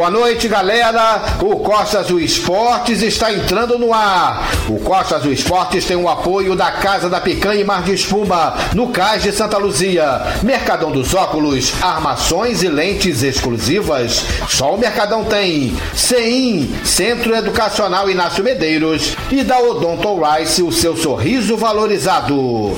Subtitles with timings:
[0.00, 1.36] Boa noite, galera.
[1.42, 4.50] O Costa Azul Esportes está entrando no ar.
[4.66, 8.54] O Costa Azul Esportes tem o apoio da Casa da Picanha e Mar de Espuma,
[8.74, 10.22] no Cais de Santa Luzia.
[10.42, 14.24] Mercadão dos Óculos, armações e lentes exclusivas.
[14.48, 15.76] Só o Mercadão tem.
[15.94, 19.14] CEIM, Centro Educacional Inácio Medeiros.
[19.30, 22.74] E da Odonto Rice, o seu sorriso valorizado.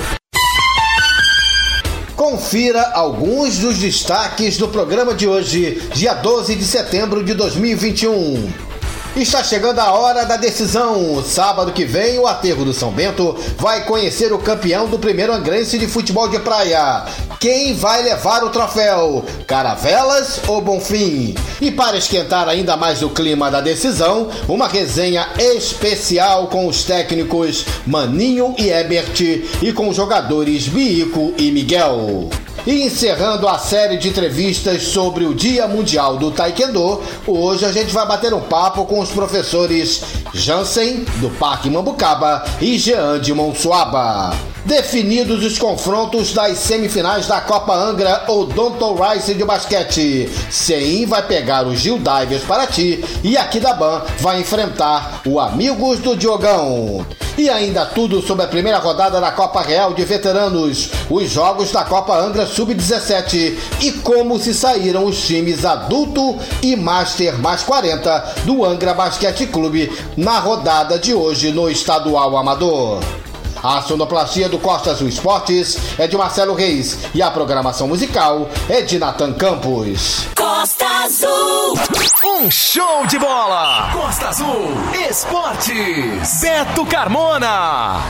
[2.22, 8.71] Confira alguns dos destaques do programa de hoje, dia 12 de setembro de 2021.
[9.14, 11.22] Está chegando a hora da decisão.
[11.22, 15.78] Sábado que vem, o Aterro do São Bento vai conhecer o campeão do primeiro angrense
[15.78, 17.04] de futebol de praia.
[17.38, 19.22] Quem vai levar o troféu?
[19.46, 21.34] Caravelas ou Bonfim?
[21.60, 27.66] E para esquentar ainda mais o clima da decisão, uma resenha especial com os técnicos
[27.86, 29.20] Maninho e Ebert
[29.60, 32.30] e com os jogadores Bico e Miguel.
[32.64, 37.92] E encerrando a série de entrevistas sobre o Dia Mundial do Taekwondo, hoje a gente
[37.92, 40.00] vai bater um papo com os professores
[40.32, 44.32] Jansen, do Parque Mambucaba, e Jean de Monsuaba.
[44.64, 50.30] Definidos os confrontos das semifinais da Copa Angra ou Donton Rice de basquete.
[50.48, 53.36] Ceim vai pegar o Gil Divers para ti e
[53.76, 57.04] Ban vai enfrentar o Amigos do Diogão.
[57.36, 61.82] E ainda tudo sobre a primeira rodada da Copa Real de Veteranos, os jogos da
[61.84, 68.64] Copa Angra Sub-17 e como se saíram os times adulto e Master mais 40 do
[68.64, 73.21] Angra Basquete Clube na rodada de hoje no Estadual Amador.
[73.62, 78.82] A sonoplastia do Costa Azul Esportes é de Marcelo Reis e a programação musical é
[78.82, 80.26] de Natan Campos.
[80.36, 81.78] Costa Azul.
[82.24, 83.90] Um show de bola.
[83.92, 84.72] Costa Azul
[85.08, 86.40] Esportes.
[86.40, 88.00] Beto Carmona.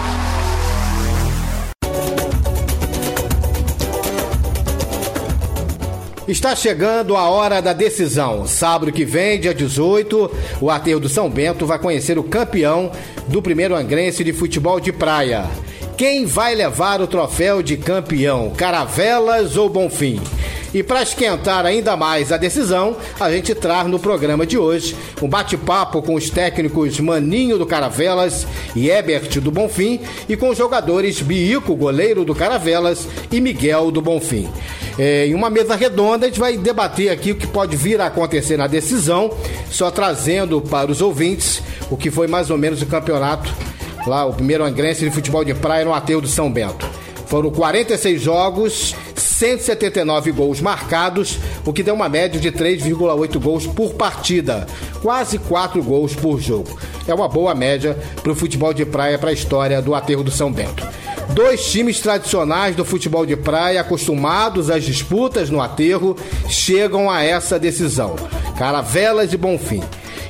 [6.28, 8.46] Está chegando a hora da decisão.
[8.46, 12.92] Sábado que vem, dia 18, o Aterro do São Bento vai conhecer o campeão
[13.26, 15.44] do primeiro angrense de futebol de praia.
[16.02, 18.50] Quem vai levar o troféu de campeão?
[18.56, 20.20] Caravelas ou Bonfim?
[20.74, 25.28] E para esquentar ainda mais a decisão, a gente traz no programa de hoje um
[25.28, 31.22] bate-papo com os técnicos Maninho do Caravelas e Ebert do Bonfim e com os jogadores
[31.22, 34.50] Bico, goleiro do Caravelas, e Miguel do Bonfim.
[34.98, 38.06] É, em uma mesa redonda, a gente vai debater aqui o que pode vir a
[38.06, 39.30] acontecer na decisão,
[39.70, 43.54] só trazendo para os ouvintes o que foi mais ou menos o campeonato
[44.06, 46.88] lá, o primeiro angrense de futebol de praia no Ateu do São Bento.
[47.26, 53.94] Foram 46 jogos, 179 gols marcados, o que deu uma média de 3,8 gols por
[53.94, 54.66] partida,
[55.00, 56.78] quase 4 gols por jogo.
[57.08, 60.30] É uma boa média para o futebol de praia para a história do Aterro do
[60.30, 60.86] São Bento.
[61.30, 66.16] Dois times tradicionais do futebol de praia, acostumados às disputas no aterro,
[66.48, 68.16] chegam a essa decisão:
[68.58, 69.82] Caravelas e Bonfim.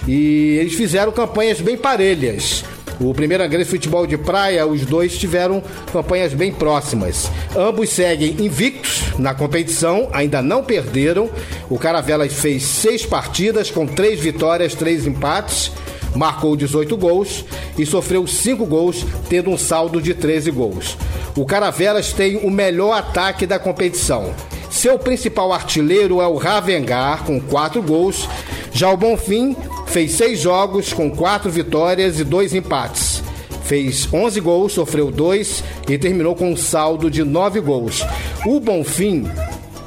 [0.07, 2.65] E eles fizeram campanhas bem parelhas.
[3.01, 7.31] O primeiro grande futebol de praia, os dois tiveram campanhas bem próximas.
[7.57, 11.31] Ambos seguem invictos na competição, ainda não perderam.
[11.69, 15.73] O Caravelas fez seis partidas com três vitórias, três empates,
[16.15, 17.45] marcou 18 gols
[17.79, 20.97] e sofreu cinco gols, tendo um saldo de 13 gols.
[21.37, 24.35] O Caravelas tem o melhor ataque da competição.
[24.71, 28.29] Seu principal artilheiro é o Ravengar, com quatro gols.
[28.73, 29.57] Já o Bonfim
[29.93, 33.23] fez seis jogos com quatro vitórias e dois empates.
[33.65, 38.05] Fez 11 gols, sofreu dois e terminou com um saldo de nove gols.
[38.47, 39.29] O Bonfim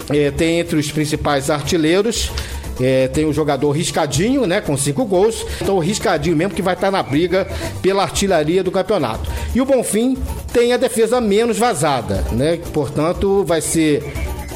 [0.10, 2.32] eh, tem entre os principais artilheiros
[2.80, 5.46] é, tem o jogador Riscadinho, né, com cinco gols.
[5.62, 7.48] Então o Riscadinho mesmo que vai estar na briga
[7.82, 9.30] pela artilharia do campeonato.
[9.54, 10.18] E o Bonfim
[10.52, 12.60] tem a defesa menos vazada, né?
[12.74, 14.04] Portanto, vai ser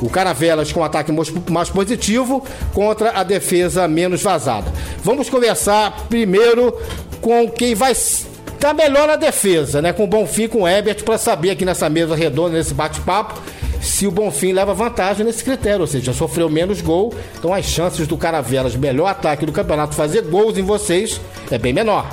[0.02, 1.12] o Caravelas com ataque
[1.50, 2.44] mais positivo
[2.74, 4.72] contra a defesa menos vazada.
[5.04, 6.76] Vamos conversar primeiro
[7.22, 9.94] com quem vai estar melhor na defesa, né?
[9.94, 13.40] Com o Bonfim, com o Ebert, para saber aqui nessa mesa redonda, nesse bate-papo,
[13.82, 18.08] se o Bonfim leva vantagem nesse critério, ou seja, sofreu menos gol, então as chances
[18.08, 21.20] do Caravelas, melhor ataque do campeonato, fazer gols em vocês
[21.50, 22.10] é bem menor.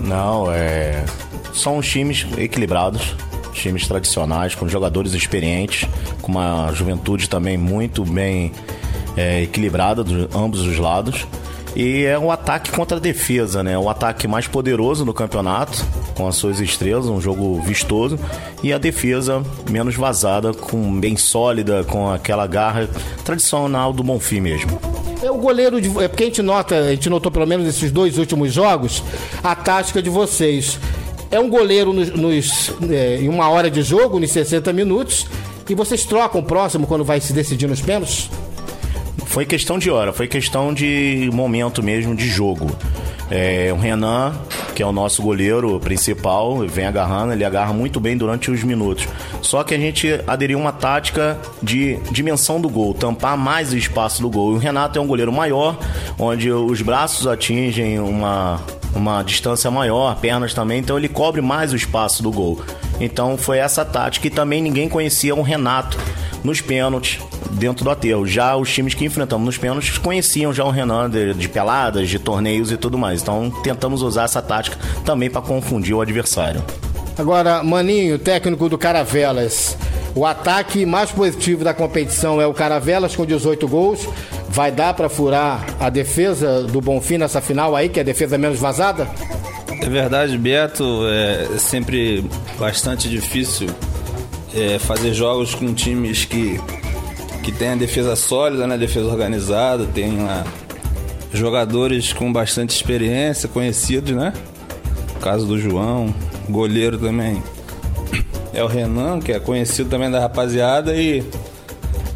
[0.00, 1.04] Não, é.
[1.52, 3.14] São os times equilibrados,
[3.52, 5.88] times tradicionais, com jogadores experientes,
[6.22, 8.52] com uma juventude também muito bem
[9.16, 11.26] é, equilibrada de ambos os lados.
[11.74, 13.78] E é um ataque contra a defesa, né?
[13.78, 15.84] O ataque mais poderoso do campeonato,
[16.16, 18.18] com as suas estrelas, um jogo vistoso.
[18.62, 22.88] E a defesa menos vazada, com bem sólida, com aquela garra
[23.24, 24.80] tradicional do Bonfim mesmo.
[25.22, 25.88] É o goleiro de.
[26.02, 29.02] É porque a gente nota, a gente notou pelo menos nesses dois últimos jogos,
[29.42, 30.78] a tática de vocês.
[31.30, 35.26] É um goleiro nos, nos é, em uma hora de jogo, nos 60 minutos,
[35.68, 38.28] e vocês trocam o próximo quando vai se decidir nos pênaltis?
[39.26, 42.66] Foi questão de hora, foi questão de momento mesmo de jogo.
[43.30, 44.34] É, o Renan,
[44.74, 49.06] que é o nosso goleiro principal, vem agarrando, ele agarra muito bem durante os minutos.
[49.40, 54.20] Só que a gente aderiu uma tática de dimensão do gol, tampar mais o espaço
[54.20, 54.54] do gol.
[54.54, 55.78] E o Renato é um goleiro maior,
[56.18, 58.60] onde os braços atingem uma,
[58.94, 62.60] uma distância maior, pernas também, então ele cobre mais o espaço do gol.
[63.00, 65.98] Então foi essa tática e também ninguém conhecia o Renato
[66.42, 67.18] nos pênaltis
[67.52, 68.26] dentro do aterro.
[68.26, 72.18] Já os times que enfrentamos nos pênaltis conheciam já o Renan de, de peladas, de
[72.18, 73.22] torneios e tudo mais.
[73.22, 76.62] Então tentamos usar essa tática também para confundir o adversário.
[77.18, 79.76] Agora, Maninho, técnico do Caravelas.
[80.14, 84.08] O ataque mais positivo da competição é o Caravelas com 18 gols.
[84.52, 88.36] Vai dar para furar a defesa do Bonfim nessa final aí, que é a defesa
[88.36, 89.08] menos vazada?
[89.80, 91.06] É verdade, Beto.
[91.06, 93.68] É sempre bastante difícil
[94.52, 96.60] é, fazer jogos com times que,
[97.44, 98.76] que tem a defesa sólida, né?
[98.76, 100.44] Defesa organizada, tem lá
[101.32, 104.32] jogadores com bastante experiência, conhecidos, né?
[105.16, 106.12] O caso do João,
[106.48, 107.40] goleiro também
[108.52, 111.22] é o Renan, que é conhecido também da rapaziada e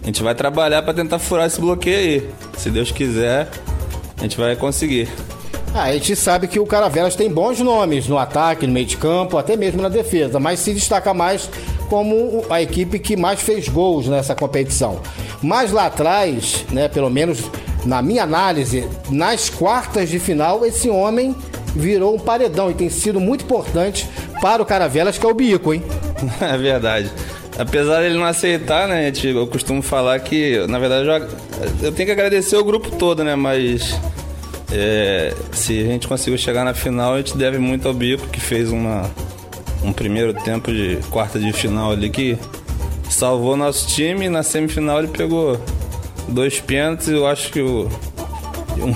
[0.04, 2.30] a gente vai trabalhar para tentar furar esse bloqueio aí.
[2.58, 3.48] Se Deus quiser,
[4.18, 5.08] a gente vai conseguir.
[5.74, 8.98] Ah, a gente sabe que o Caravelas tem bons nomes no ataque, no meio de
[8.98, 11.48] campo, até mesmo na defesa, mas se destaca mais
[11.88, 15.00] como a equipe que mais fez gols nessa competição.
[15.42, 17.50] Mas lá atrás, né, pelo menos
[17.86, 21.34] na minha análise, nas quartas de final, esse homem
[21.74, 24.08] virou um paredão e tem sido muito importante
[24.40, 25.82] para o Caravelas, que é o Bico, hein?
[26.40, 27.10] É verdade.
[27.58, 31.28] Apesar dele não aceitar, né, eu costumo falar que, na verdade, eu,
[31.82, 33.96] eu tenho que agradecer o grupo todo, né, mas
[34.72, 38.40] é, se a gente conseguiu chegar na final, a gente deve muito ao Bico, que
[38.40, 39.08] fez uma,
[39.84, 42.36] um primeiro tempo de quarta de final ali que
[43.08, 44.28] salvou nosso time.
[44.28, 45.60] Na semifinal ele pegou
[46.28, 47.08] dois pênaltis.
[47.08, 47.88] Eu acho que o,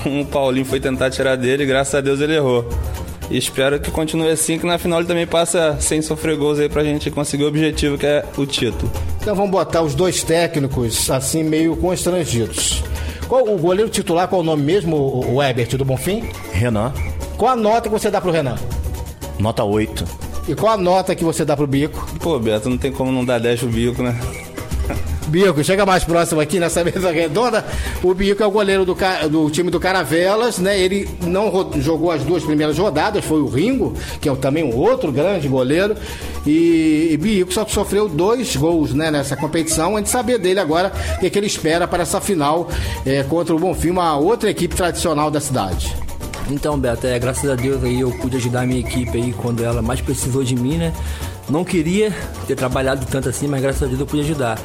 [0.06, 2.68] um, Paulinho foi tentar tirar dele, graças a Deus ele errou.
[3.30, 6.68] E espero que continue assim, que na final ele também passa sem sofrer gols aí
[6.68, 8.90] pra gente conseguir o objetivo que é o título.
[9.20, 12.82] Então vamos botar os dois técnicos assim meio constrangidos.
[13.28, 14.96] Qual o goleiro titular, qual o nome mesmo,
[15.26, 16.30] o Ebert do Bonfim?
[16.52, 16.92] Renan.
[17.36, 18.56] Qual a nota que você dá pro Renan?
[19.38, 20.04] Nota 8.
[20.48, 22.08] E qual a nota que você dá pro Bico?
[22.20, 24.18] Pô, Beto, não tem como não dar 10 pro Bico, né?
[25.28, 27.64] Bico, chega mais próximo aqui nessa mesa redonda.
[28.02, 28.96] O Bico é o goleiro do,
[29.30, 30.78] do time do Caravelas, né?
[30.78, 35.12] Ele não jogou as duas primeiras rodadas, foi o Ringo, que é também um outro
[35.12, 35.94] grande goleiro.
[36.46, 39.96] E, e Bico só sofreu dois gols né, nessa competição.
[39.96, 42.68] A gente saber dele agora o que, que ele espera para essa final
[43.04, 45.94] é, contra o Bonfim, uma outra equipe tradicional da cidade.
[46.50, 49.62] Então, Beto, é, graças a Deus aí eu pude ajudar a minha equipe aí quando
[49.62, 50.92] ela mais precisou de mim, né?
[51.48, 52.12] Não queria
[52.46, 54.58] ter trabalhado tanto assim, mas graças a Deus eu pude ajudar.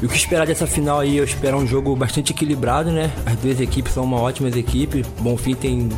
[0.00, 1.16] E o que esperar dessa final aí?
[1.16, 3.10] Eu espero um jogo bastante equilibrado, né?
[3.24, 5.04] As duas equipes são uma ótima equipe.
[5.20, 5.88] Bonfim tem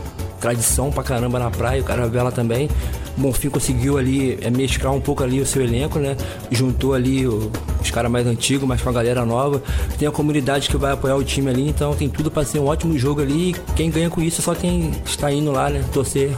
[0.40, 2.68] tradição pra caramba na praia, o Caravela também.
[3.16, 6.16] Bonfim conseguiu ali é, mesclar um pouco ali o seu elenco, né?
[6.48, 7.50] Juntou ali o,
[7.82, 9.60] os caras mais antigos, mas com a galera nova.
[9.98, 12.66] Tem a comunidade que vai apoiar o time ali, então tem tudo para ser um
[12.66, 13.56] ótimo jogo ali.
[13.74, 15.84] Quem ganha com isso só quem está indo lá, né?
[15.92, 16.30] Torcer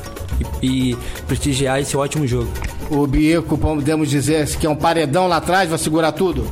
[0.62, 0.96] e, e
[1.26, 2.50] prestigiar esse ótimo jogo.
[2.90, 6.46] O Bico, podemos dizer que é um paredão lá atrás, vai segurar tudo?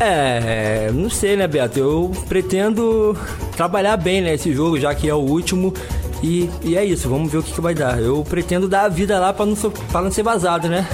[0.00, 1.78] É, não sei, né, Beto?
[1.78, 3.14] Eu pretendo
[3.54, 5.74] trabalhar bem, né, jogo, já que é o último.
[6.22, 8.00] E, e é isso, vamos ver o que, que vai dar.
[8.00, 9.54] Eu pretendo dar a vida lá para não,
[9.92, 10.86] não ser vazado, né?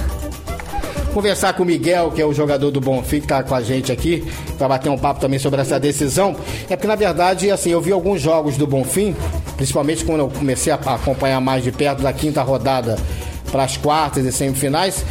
[1.13, 3.93] Conversar com o Miguel, que é o jogador do Bonfim, que tá com a gente
[3.93, 6.35] aqui, para bater um papo também sobre essa decisão.
[6.69, 9.15] É porque, na verdade, assim, eu vi alguns jogos do Bonfim,
[9.55, 12.97] principalmente quando eu comecei a acompanhar mais de perto da quinta rodada
[13.51, 15.03] para as quartas e semifinais.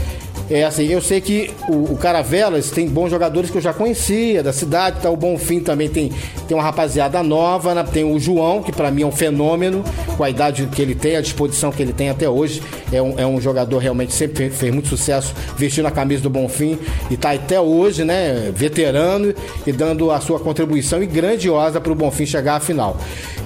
[0.49, 4.45] É assim, eu sei que o, o Caravelas tem bons jogadores que eu já conhecia
[4.45, 5.11] da cidade, tá?
[5.11, 6.13] O Bonfim também tem,
[6.47, 7.83] tem uma rapaziada nova, né?
[7.83, 9.83] tem o João, que para mim é um fenômeno,
[10.17, 12.63] com a idade que ele tem, a disposição que ele tem até hoje.
[12.93, 16.79] É um, é um jogador realmente sempre fez muito sucesso vestindo a camisa do Bonfim
[17.11, 18.53] e tá até hoje, né?
[18.55, 19.35] Veterano
[19.67, 22.97] e dando a sua contribuição e grandiosa para o Bonfim chegar à final.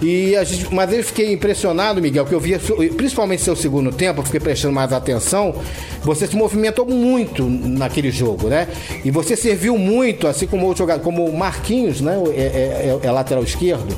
[0.03, 2.61] E a gente, mas eu fiquei impressionado, Miguel, que eu via,
[2.97, 5.55] principalmente seu segundo tempo, eu fiquei prestando mais atenção.
[6.03, 8.69] Você se movimentou muito naquele jogo, né?
[9.05, 12.17] E você serviu muito, assim como o jogador, como o Marquinhos, né?
[12.35, 13.97] É, é, é, é lateral esquerdo.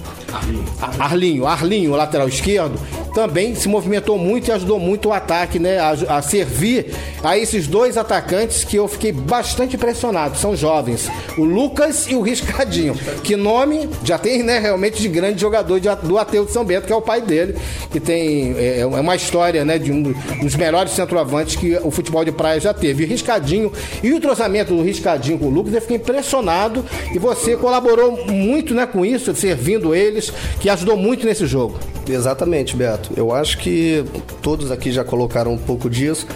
[0.98, 2.78] Arlinho, Arlinho, lateral esquerdo,
[3.12, 5.78] também se movimentou muito e ajudou muito o ataque, né?
[5.78, 10.38] A, a, servir a esses dois atacantes que eu fiquei bastante impressionado.
[10.38, 12.94] São jovens, o Lucas e o Riscadinho.
[13.22, 14.58] Que nome já tem, né?
[14.58, 17.56] Realmente de grande jogador de, do Ateu de São Bento, que é o pai dele,
[17.90, 19.78] que tem é, é uma história, né?
[19.78, 23.02] De um, dos melhores centroavantes que o futebol de praia já teve.
[23.02, 23.72] E o Riscadinho
[24.02, 26.84] e o trozamento do Riscadinho com o Lucas, eu fiquei impressionado
[27.14, 28.86] e você colaborou muito, né?
[28.86, 31.79] Com isso, servindo eles, que ajudou muito nesse jogo.
[32.09, 33.11] Exatamente, Beto.
[33.17, 34.05] Eu acho que
[34.41, 36.26] todos aqui já colocaram um pouco disso.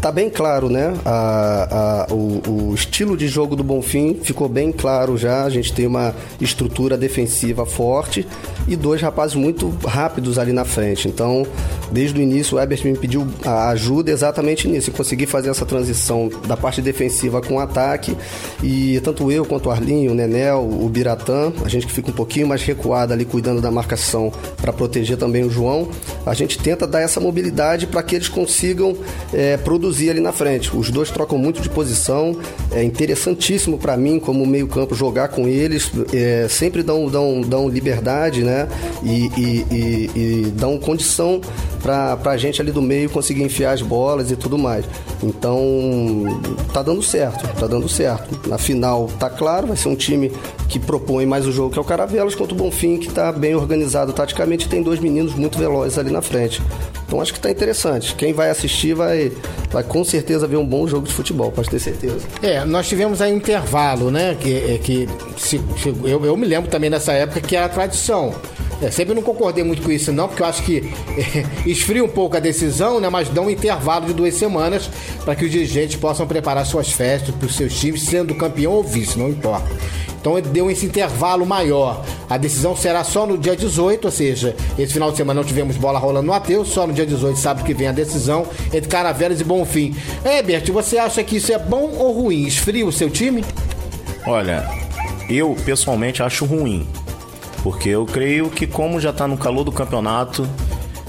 [0.00, 0.94] Tá bem claro, né?
[1.04, 5.44] A, a, o, o, estilo de jogo do Bonfim ficou bem claro já.
[5.44, 8.26] A gente tem uma estrutura defensiva forte
[8.68, 11.08] e dois rapazes muito rápidos ali na frente.
[11.08, 11.46] Então,
[11.90, 16.30] desde o início, o Ebert me pediu ajuda exatamente nisso, em conseguir fazer essa transição
[16.46, 18.16] da parte defensiva com o ataque.
[18.62, 22.14] E tanto eu quanto o Arlinho, o Nenel, o Biratã, a gente que fica um
[22.14, 25.88] pouquinho mais recuado ali cuidando da marcação para proteger também o João,
[26.24, 28.96] a gente tenta dar essa mobilidade para que eles consigam
[29.32, 30.76] é, produzir ali na frente.
[30.76, 32.36] Os dois trocam muito de posição,
[32.72, 38.42] é interessantíssimo para mim como meio-campo jogar com eles, é, sempre dão, dão, dão liberdade,
[38.42, 38.68] né?
[39.02, 41.40] E, e, e, e dão condição
[41.82, 44.84] para a gente ali do meio conseguir enfiar as bolas e tudo mais.
[45.22, 46.40] Então,
[46.72, 48.48] tá dando certo, tá dando certo.
[48.48, 50.32] Na final, tá claro, vai ser um time
[50.68, 53.54] que propõe mais o jogo que é o Caravelas contra o Bonfim, que tá bem
[53.54, 56.60] organizado taticamente, tem dois meninos muito velozes ali na frente.
[57.06, 58.14] Então acho que tá interessante.
[58.14, 59.32] Quem vai assistir vai,
[59.70, 62.18] vai com certeza ver um bom jogo de futebol, pode ter certeza.
[62.42, 64.36] É, nós tivemos aí um intervalo, né?
[64.38, 65.60] Que, é, que se,
[66.04, 68.34] eu, eu me lembro também nessa época que era tradição.
[68.82, 70.78] É, sempre não concordei muito com isso, não, porque eu acho que
[71.16, 73.08] é, esfria um pouco a decisão, né?
[73.08, 74.90] Mas dá um intervalo de duas semanas
[75.24, 78.82] para que os dirigentes possam preparar suas festas para os seus times, sendo campeão ou
[78.82, 79.66] vice, não importa.
[80.26, 82.04] Então ele deu esse intervalo maior.
[82.28, 85.76] A decisão será só no dia 18, ou seja, esse final de semana não tivemos
[85.76, 89.40] bola rolando no Ateu, só no dia 18, sábado que vem a decisão entre Caravelas
[89.40, 89.94] e Bonfim.
[90.24, 92.44] Herbert, você acha que isso é bom ou ruim?
[92.44, 93.44] Esfria o seu time?
[94.26, 94.68] Olha,
[95.30, 96.88] eu pessoalmente acho ruim
[97.62, 100.44] porque eu creio que como já está no calor do campeonato,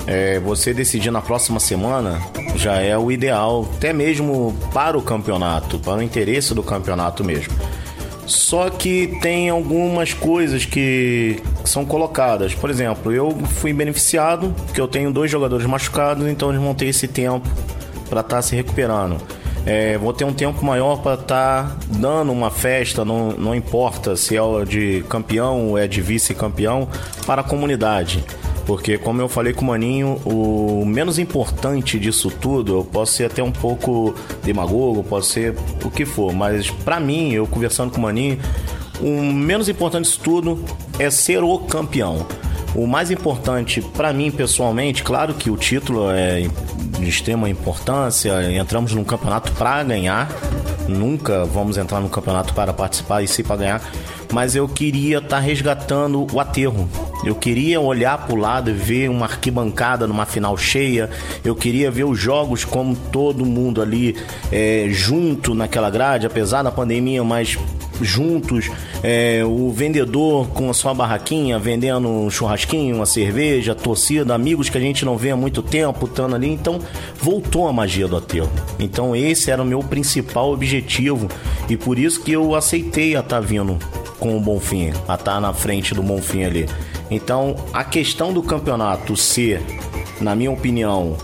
[0.05, 2.21] é, você decidir na próxima semana
[2.55, 7.53] já é o ideal, até mesmo para o campeonato, para o interesse do campeonato mesmo.
[8.27, 12.53] Só que tem algumas coisas que são colocadas.
[12.53, 16.87] Por exemplo, eu fui beneficiado porque eu tenho dois jogadores machucados, então eles vão ter
[16.87, 17.47] esse tempo
[18.09, 19.17] para estar tá se recuperando.
[19.65, 24.15] É, vou ter um tempo maior para estar tá dando uma festa, não, não importa
[24.15, 26.87] se é de campeão ou é de vice-campeão,
[27.25, 28.23] para a comunidade.
[28.67, 33.23] Porque, como eu falei com o Maninho, o menos importante disso tudo, eu posso ser
[33.23, 35.55] até um pouco demagogo, posso ser
[35.85, 38.37] o que for, mas para mim, eu conversando com o Maninho,
[38.99, 40.65] o menos importante disso tudo
[40.99, 42.27] é ser o campeão.
[42.75, 46.41] O mais importante para mim pessoalmente, claro que o título é
[46.99, 50.29] de extrema importância, entramos num campeonato para ganhar,
[50.87, 53.81] nunca vamos entrar no campeonato para participar e sim para ganhar,
[54.31, 56.89] mas eu queria estar tá resgatando o aterro.
[57.23, 61.09] Eu queria olhar para o lado e ver uma arquibancada numa final cheia.
[61.43, 64.15] Eu queria ver os jogos como todo mundo ali
[64.51, 67.57] é, junto naquela grade, apesar da pandemia, mas
[68.01, 68.69] juntos,
[69.03, 74.77] é, o vendedor com a sua barraquinha, vendendo um churrasquinho, uma cerveja, torcida, amigos que
[74.77, 76.49] a gente não vê há muito tempo, estando ali.
[76.49, 76.79] Então,
[77.21, 78.49] voltou a magia do aterro.
[78.79, 81.27] Então, esse era o meu principal objetivo
[81.69, 83.77] e por isso que eu aceitei a estar tá vindo
[84.19, 86.65] com o Bonfim, a estar tá na frente do Bonfim ali.
[87.09, 89.61] Então, a questão do campeonato ser,
[90.19, 91.15] na minha opinião,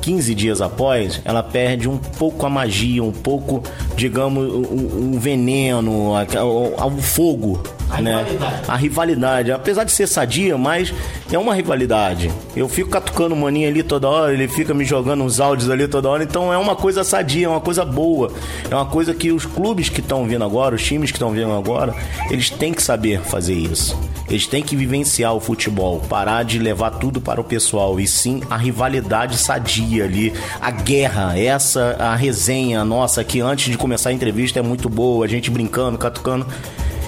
[0.00, 3.62] 15 dias após, ela perde um pouco a magia, um pouco,
[3.96, 8.24] digamos, o, o veneno, o, o fogo a né?
[8.24, 8.62] Rivalidade.
[8.68, 9.52] A rivalidade.
[9.52, 10.94] Apesar de ser sadia, mas
[11.30, 12.30] é uma rivalidade.
[12.56, 15.86] Eu fico catucando o maninho ali toda hora, ele fica me jogando uns áudios ali
[15.86, 16.24] toda hora.
[16.24, 18.32] Então é uma coisa sadia, é uma coisa boa.
[18.70, 21.52] É uma coisa que os clubes que estão vindo agora, os times que estão vindo
[21.52, 21.94] agora,
[22.30, 23.98] eles têm que saber fazer isso.
[24.32, 28.40] Eles têm que vivenciar o futebol, parar de levar tudo para o pessoal e sim
[28.48, 34.12] a rivalidade sadia ali, a guerra, essa a resenha nossa que antes de começar a
[34.12, 36.46] entrevista é muito boa, a gente brincando, catucando.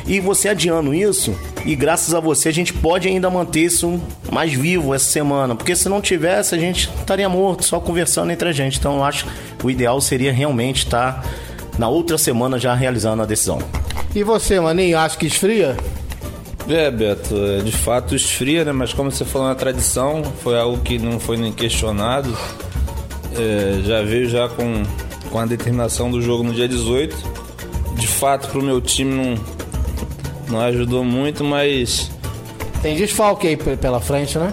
[0.07, 3.99] E você adiando isso, e graças a você a gente pode ainda manter isso
[4.31, 8.51] mais vivo essa semana, porque se não tivesse a gente estaria morto só conversando entre
[8.51, 8.79] a gente.
[8.79, 9.25] Então eu acho
[9.59, 11.25] que o ideal seria realmente estar
[11.79, 13.61] na outra semana já realizando a decisão.
[14.15, 15.75] E você, Maninho, acha que esfria?
[16.69, 18.73] É, Beto, é, de fato esfria, né?
[18.73, 22.35] Mas como você falou na tradição, foi algo que não foi nem questionado.
[23.37, 24.83] É, já veio já com,
[25.31, 27.17] com a determinação do jogo no dia 18.
[27.97, 29.35] De fato, para o meu time não,
[30.49, 32.11] não ajudou muito, mas
[32.83, 34.53] Tem desfalque aí pela frente, né?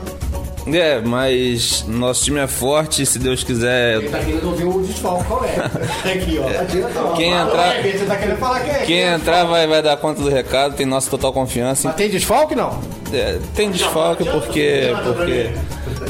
[0.68, 3.98] É, mas nosso time é forte, se Deus quiser.
[3.98, 5.56] Ele tá querendo ouvir o desfalque, qual é?
[6.14, 7.16] Aqui, ó.
[7.16, 8.80] Quem entrar, Você tá querendo falar quem é?
[8.86, 11.88] quem entrar vai, vai dar conta do recado, tem nossa total confiança.
[11.88, 12.80] Mas tem desfalque, não?
[13.12, 15.50] É, tem desfalque porque, porque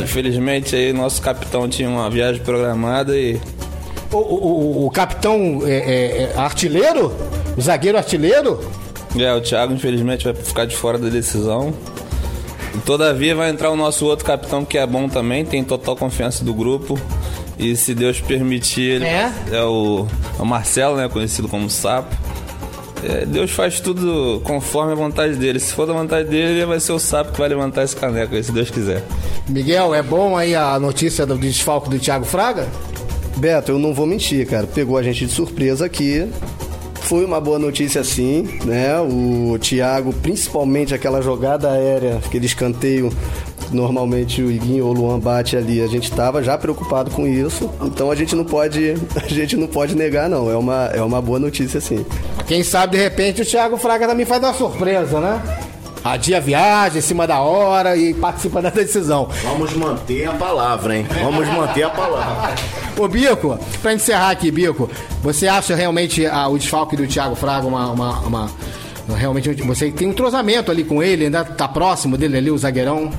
[0.01, 3.39] infelizmente aí nosso capitão tinha uma viagem programada e
[4.11, 7.13] O, o, o- o capitão é, é, é artilheiro?
[7.57, 8.59] O zagueiro artilheiro?
[9.17, 11.73] é, o Thiago infelizmente vai ficar de fora da decisão.
[12.85, 16.53] Todavia vai entrar o nosso outro capitão que é bom também, tem total confiança do
[16.53, 16.99] grupo.
[17.59, 19.31] E se Deus permitir, ele É?
[19.51, 20.07] é o,
[20.39, 22.15] é o Marcelo, né, conhecido como Sapo.
[23.03, 25.59] É, Deus faz tudo conforme a vontade dele.
[25.59, 28.35] Se for da vontade dele, ele vai ser o Sapo que vai levantar esse caneco
[28.35, 29.03] aí, se Deus quiser.
[29.49, 32.67] Miguel, é bom aí a notícia do desfalque do Thiago Fraga?
[33.37, 34.67] Beto, eu não vou mentir, cara.
[34.67, 36.27] Pegou a gente de surpresa aqui.
[37.11, 38.97] Foi uma boa notícia sim, né?
[39.01, 43.11] O Thiago, principalmente aquela jogada aérea, aquele escanteio,
[43.69, 47.69] normalmente o Iguinho ou o Luan bate ali, a gente estava já preocupado com isso.
[47.81, 50.49] Então a gente não pode, a gente não pode negar não.
[50.49, 52.05] É uma, é uma boa notícia sim.
[52.47, 55.41] Quem sabe, de repente, o Thiago Fraga também faz uma surpresa, né?
[56.05, 59.27] Adia a viagem em cima da hora e participa da decisão.
[59.43, 61.05] Vamos manter a palavra, hein?
[61.21, 62.55] Vamos manter a palavra.
[62.97, 64.89] Ô, Bico, pra encerrar aqui, Bico,
[65.23, 68.51] você acha realmente ah, o desfalque do Thiago Fraga uma, uma, uma-
[69.17, 73.09] Realmente você tem um entrosamento ali com ele, ainda tá próximo dele ali, o zagueirão.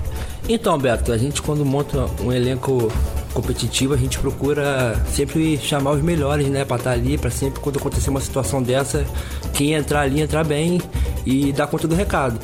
[0.48, 2.90] Então, Beto, a gente quando monta um elenco
[3.34, 7.78] competitivo, a gente procura sempre chamar os melhores, né, pra estar ali, pra sempre quando
[7.78, 9.04] acontecer uma situação dessa,
[9.52, 10.80] quem entrar ali entrar bem
[11.26, 12.38] e dar conta do recado.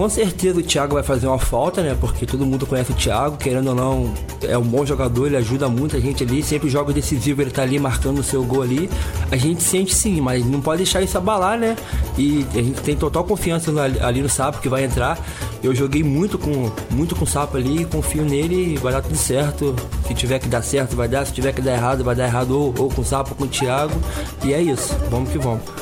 [0.00, 1.94] Com certeza o Thiago vai fazer uma falta, né?
[2.00, 5.68] Porque todo mundo conhece o Thiago, querendo ou não, é um bom jogador, ele ajuda
[5.68, 6.42] muita gente ali.
[6.42, 8.88] Sempre joga decisivo, ele tá ali marcando o seu gol ali.
[9.30, 11.76] A gente sente sim, mas não pode deixar isso abalar, né?
[12.16, 15.18] E a gente tem total confiança ali no Sapo que vai entrar.
[15.62, 19.76] Eu joguei muito com muito com o Sapo ali, confio nele vai dar tudo certo.
[20.08, 21.26] Se tiver que dar certo, vai dar.
[21.26, 23.44] Se tiver que dar errado, vai dar errado ou, ou com o Sapo ou com
[23.44, 24.00] o Thiago.
[24.42, 25.79] E é isso, vamos que vamos.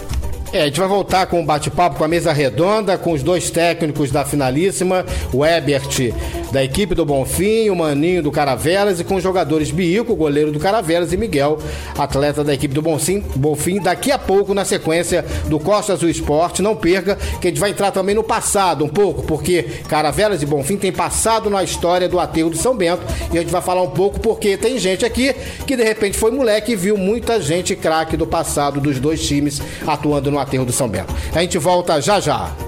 [0.53, 3.51] É, a gente vai voltar com o bate-papo com a mesa redonda, com os dois
[3.51, 6.13] técnicos da finalíssima, o Ebert
[6.53, 10.59] da equipe do Bonfim, o Maninho do Caravelas e com os jogadores Biico, goleiro do
[10.59, 11.59] Caravelas, e Miguel,
[11.97, 13.81] atleta da equipe do Bonfim, Bonfim.
[13.81, 17.71] Daqui a pouco, na sequência do Costa Azul Esporte, não perca, que a gente vai
[17.71, 22.19] entrar também no passado um pouco, porque Caravelas e Bonfim tem passado na história do
[22.19, 25.35] aterro do São Bento, e a gente vai falar um pouco porque tem gente aqui
[25.67, 29.61] que de repente foi moleque e viu muita gente craque do passado dos dois times
[29.87, 31.15] atuando no aterro do São Bento.
[31.35, 32.68] A gente volta já já.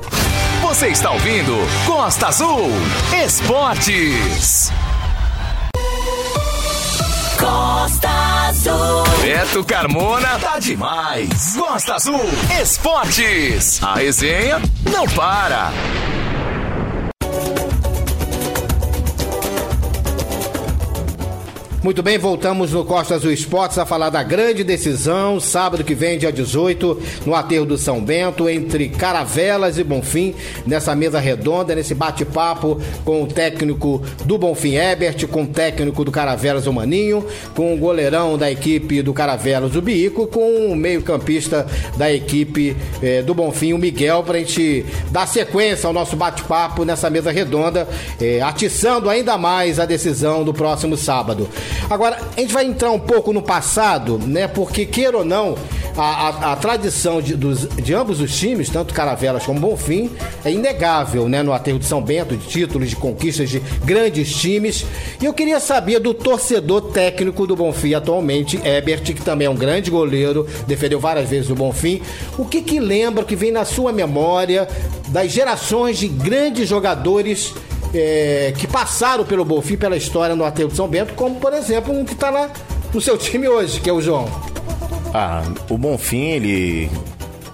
[0.70, 1.52] Você está ouvindo
[1.84, 2.70] Costa Azul
[3.24, 4.70] Esportes.
[7.36, 8.08] Costa
[8.48, 9.02] Azul.
[9.20, 11.56] Beto Carmona tá demais.
[11.56, 12.20] Costa Azul
[12.62, 13.82] Esportes.
[13.82, 15.72] A resenha não para.
[21.82, 26.18] Muito bem, voltamos no Costa Azul Esportes a falar da grande decisão, sábado que vem,
[26.18, 30.34] dia 18, no aterro do São Bento, entre Caravelas e Bonfim,
[30.66, 36.12] nessa mesa redonda, nesse bate-papo com o técnico do Bonfim Ebert, com o técnico do
[36.12, 41.66] Caravelas, o Maninho, com o goleirão da equipe do Caravelas, o Bico, com o meio-campista
[41.96, 46.84] da equipe eh, do Bonfim, o Miguel, para a gente dar sequência ao nosso bate-papo
[46.84, 47.88] nessa mesa redonda,
[48.20, 51.48] eh, atiçando ainda mais a decisão do próximo sábado.
[51.88, 54.46] Agora, a gente vai entrar um pouco no passado, né?
[54.48, 55.56] Porque, queira ou não,
[55.96, 60.10] a, a- a tradição de, dos- de ambos os times, tanto Caravelas como Bonfim,
[60.44, 61.42] é inegável, né?
[61.42, 64.84] No aterro de São Bento, de títulos, de conquistas de grandes times.
[65.20, 69.56] E eu queria saber do torcedor técnico do Bonfim atualmente, Ebert, que também é um
[69.56, 72.00] grande goleiro, defendeu várias vezes o Bonfim.
[72.38, 74.68] O que que lembra, que vem na sua memória
[75.08, 77.52] das gerações de grandes jogadores
[77.94, 81.92] é, que passaram pelo Bonfim, pela história no Aterro de São Bento, como, por exemplo,
[81.92, 82.50] um que está lá
[82.92, 84.28] no seu time hoje, que é o João.
[85.12, 86.90] Ah, o Bonfim, ele.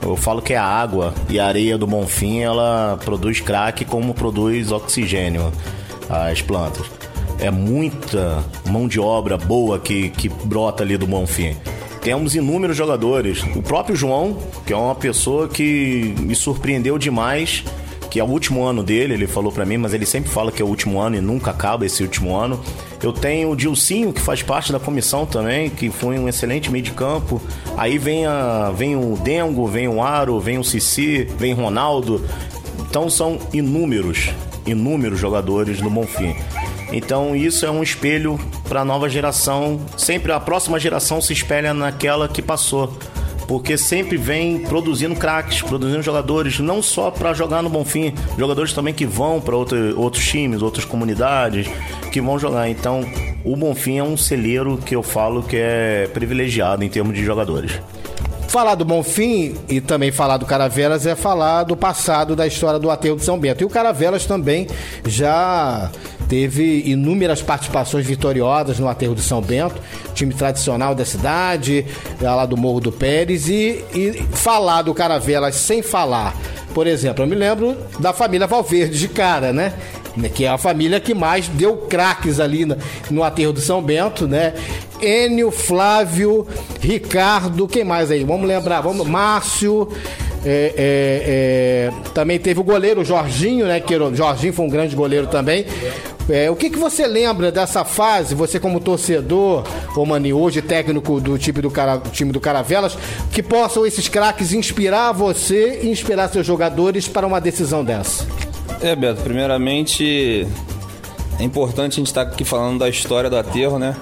[0.03, 4.15] Eu falo que é a água e a areia do Bonfim, ela produz crack como
[4.15, 5.53] produz oxigênio
[6.09, 6.87] as plantas.
[7.41, 11.57] É muita mão de obra boa que, que brota ali do Bonfim.
[12.03, 13.43] Temos inúmeros jogadores.
[13.57, 17.65] O próprio João, que é uma pessoa que me surpreendeu demais
[18.17, 20.63] que é o último ano dele, ele falou pra mim, mas ele sempre fala que
[20.63, 22.59] é o último ano e nunca acaba esse último ano.
[23.03, 26.83] Eu tenho o Dilcinho, que faz parte da comissão também, que foi um excelente meio
[26.83, 27.43] de campo.
[27.77, 32.25] Aí vem, a, vem o Dengo, vem o Aro, vem o Cici, vem Ronaldo.
[32.89, 34.31] Então são inúmeros,
[34.65, 36.35] inúmeros jogadores do Bonfim.
[36.91, 39.79] Então isso é um espelho para a nova geração.
[39.95, 42.97] Sempre a próxima geração se espelha naquela que passou
[43.47, 48.93] porque sempre vem produzindo craques, produzindo jogadores, não só para jogar no Bonfim, jogadores também
[48.93, 51.69] que vão para outro, outros times, outras comunidades,
[52.13, 52.69] que vão jogar.
[52.69, 53.05] Então,
[53.45, 57.81] o Bonfim é um celeiro que eu falo que é privilegiado em termos de jogadores.
[58.49, 62.91] Falar do Bonfim e também falar do Caravelas é falar do passado da história do
[62.91, 63.63] Aterro de São Bento.
[63.63, 64.67] E o Caravelas também
[65.05, 65.91] já
[66.29, 69.77] teve inúmeras participações vitoriosas no Aterro de São Bento,
[70.15, 71.87] time tradicional da cidade,
[72.21, 73.49] lá do Morro do Pérez.
[73.49, 76.35] E, e falar do Caravelas sem falar,
[76.73, 79.75] por exemplo, eu me lembro da família Valverde de cara, né?
[80.35, 82.77] que é a família que mais deu craques ali no,
[83.11, 84.55] no aterro do São Bento, né?
[85.01, 86.47] Enio, Flávio,
[86.81, 88.25] Ricardo, quem mais aí?
[88.25, 89.89] Vamos lembrar, vamos, Márcio.
[90.45, 93.81] É, é, é, também teve o goleiro Jorginho, né?
[93.81, 95.67] Que Jorginho foi um grande goleiro também.
[96.29, 101.21] É, o que, que você lembra dessa fase, você como torcedor, ou Mani, hoje técnico
[101.21, 102.99] do time do, Cara, time do Caravelas,
[103.33, 108.27] que possam esses craques inspirar você e inspirar seus jogadores para uma decisão dessa?
[108.81, 110.47] É, Beto, primeiramente
[111.39, 113.95] é importante a gente estar tá aqui falando da história do aterro, né?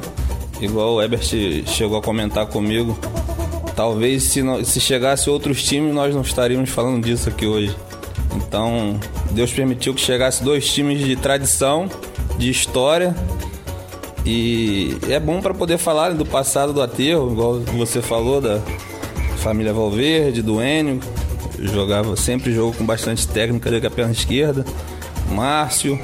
[0.61, 1.25] Igual o Ebert
[1.67, 2.99] chegou a comentar comigo.
[3.75, 7.77] Talvez se, não, se chegasse outros times, nós não estaríamos falando disso aqui hoje.
[8.37, 8.99] Então,
[9.33, 11.89] Deus permitiu que chegasse dois times de tradição,
[12.39, 13.15] de história.
[14.25, 18.61] E é bom para poder falar do passado do aterro, igual você falou, da
[19.39, 21.01] família Valverde, do Enio,
[21.59, 24.65] jogava sempre jogo com bastante técnica ali com a perna esquerda.
[25.31, 25.99] Márcio.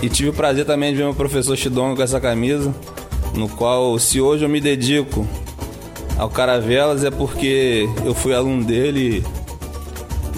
[0.00, 2.72] E tive o prazer também de ver meu professor Chidonga com essa camisa,
[3.34, 5.26] no qual, se hoje eu me dedico
[6.18, 9.24] ao Caravelas, é porque eu fui aluno dele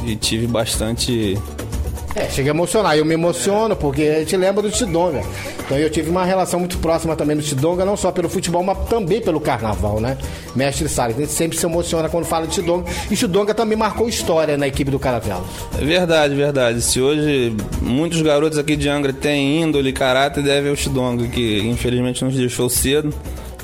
[0.07, 1.38] e, tive bastante
[2.20, 2.96] é, chega a emocionar.
[2.96, 5.22] Eu me emociono porque a gente lembra do Tidonga.
[5.64, 8.78] Então eu tive uma relação muito próxima também do Tidonga, não só pelo futebol, mas
[8.88, 10.18] também pelo carnaval, né?
[10.54, 12.90] Mestre Salles, a gente sempre se emociona quando fala de Tidonga.
[13.11, 15.44] E Tidonga também marcou história na equipe do Caravela.
[15.80, 16.83] É verdade, verdade.
[16.83, 22.24] Se hoje muitos garotos aqui de Angra têm índole, caráter, deve ao Tidonga, que infelizmente
[22.24, 23.14] nos deixou cedo.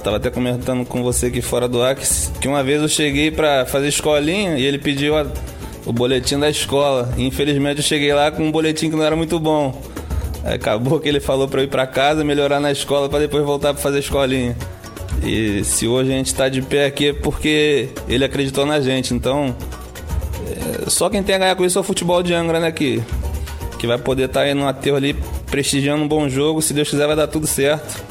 [0.02, 2.06] Tava até comentando com você aqui fora do ar que,
[2.40, 5.26] que uma vez eu cheguei para fazer escolinha e ele pediu a
[5.86, 7.14] o boletim da escola.
[7.16, 9.80] infelizmente eu cheguei lá com um boletim que não era muito bom.
[10.44, 13.72] Acabou que ele falou para eu ir para casa, melhorar na escola para depois voltar
[13.72, 14.56] para fazer escolinha.
[15.24, 19.14] E se hoje a gente está de pé aqui é porque ele acreditou na gente.
[19.14, 19.56] Então,
[20.46, 22.70] é, só quem tem a ganhar com isso é o futebol de Angra, né?
[22.70, 23.02] Que,
[23.78, 25.16] que vai poder estar tá aí no aterro ali
[25.50, 26.60] prestigiando um bom jogo.
[26.62, 28.04] Se Deus quiser, vai dar tudo certo.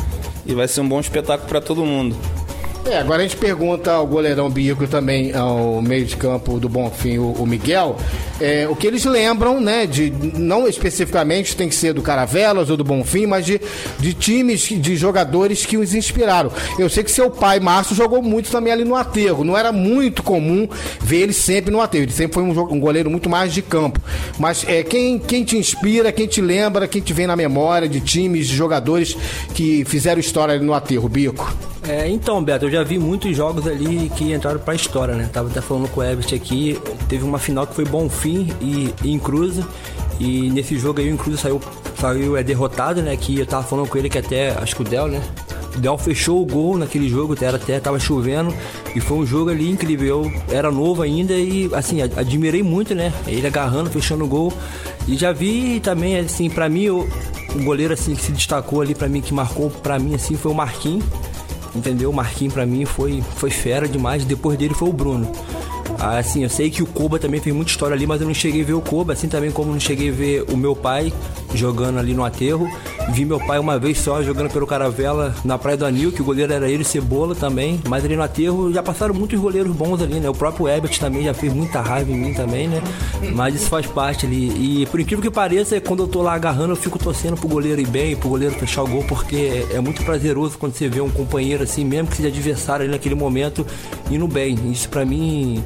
[0.45, 2.15] E vai ser um bom espetáculo para todo mundo.
[2.85, 7.17] É, agora a gente pergunta ao goleirão Bico também ao meio de campo do Bonfim,
[7.17, 7.97] o, o Miguel,
[8.39, 12.77] é, o que eles lembram, né, de não especificamente tem que ser do Caravelas ou
[12.77, 13.61] do Bonfim, mas de,
[13.99, 16.51] de times, de jogadores que os inspiraram.
[16.77, 19.43] Eu sei que seu pai, Márcio, jogou muito também ali no aterro.
[19.43, 20.67] Não era muito comum
[21.01, 22.03] ver ele sempre no aterro.
[22.03, 23.99] Ele sempre foi um, um goleiro muito mais de campo.
[24.37, 28.01] Mas é, quem, quem te inspira, quem te lembra, quem te vem na memória de
[28.01, 29.15] times, de jogadores
[29.53, 31.53] que fizeram história ali no aterro, Bico?
[31.87, 35.29] É, então, Beto, eu já vi muitos jogos ali que entraram pra história, né?
[35.31, 39.11] Tava até falando com o Everett aqui, teve uma final que foi Bonfim e, e
[39.11, 39.65] Incruza,
[40.19, 41.61] e nesse jogo aí o Incruza saiu,
[41.99, 43.15] saiu é, derrotado, né?
[43.15, 45.21] Que eu tava falando com ele que até, acho que o Del, né?
[45.75, 48.53] O Del fechou o gol naquele jogo, era até tava chovendo,
[48.95, 50.07] e foi um jogo ali incrível.
[50.07, 53.11] Eu era novo ainda e, assim, admirei muito, né?
[53.27, 54.53] Ele agarrando, fechando o gol.
[55.07, 57.07] E já vi também, assim, pra mim, o,
[57.53, 60.51] o goleiro, assim, que se destacou ali pra mim, que marcou pra mim, assim, foi
[60.51, 61.03] o Marquinhos
[61.75, 62.09] entendeu?
[62.09, 64.23] O Marquinhos para mim foi, foi fera demais.
[64.23, 65.29] Depois dele foi o Bruno.
[65.99, 68.61] Assim, eu sei que o Koba também fez muita história ali, mas eu não cheguei
[68.61, 71.11] a ver o Koba, assim também como não cheguei a ver o meu pai
[71.53, 72.67] jogando ali no aterro.
[73.11, 76.25] Vi meu pai uma vez só jogando pelo Caravela na Praia do Anil, que o
[76.25, 77.79] goleiro era ele, Cebola também.
[77.87, 80.29] Mas ali no aterro já passaram muitos goleiros bons ali, né?
[80.29, 82.81] O próprio Ebert também já fez muita raiva em mim também, né?
[83.33, 84.81] Mas isso faz parte ali.
[84.81, 87.79] E por incrível que pareça, quando eu tô lá agarrando, eu fico torcendo pro goleiro
[87.79, 91.09] ir bem, pro goleiro fechar o gol, porque é muito prazeroso quando você vê um
[91.09, 93.65] companheiro assim, mesmo que seja adversário ali naquele momento,
[94.09, 94.57] indo bem.
[94.71, 95.63] Isso para mim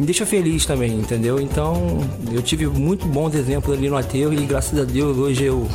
[0.00, 1.38] me deixa feliz também, entendeu?
[1.38, 1.98] Então,
[2.32, 5.68] eu tive muito bons exemplos ali no aterro e graças a Deus hoje eu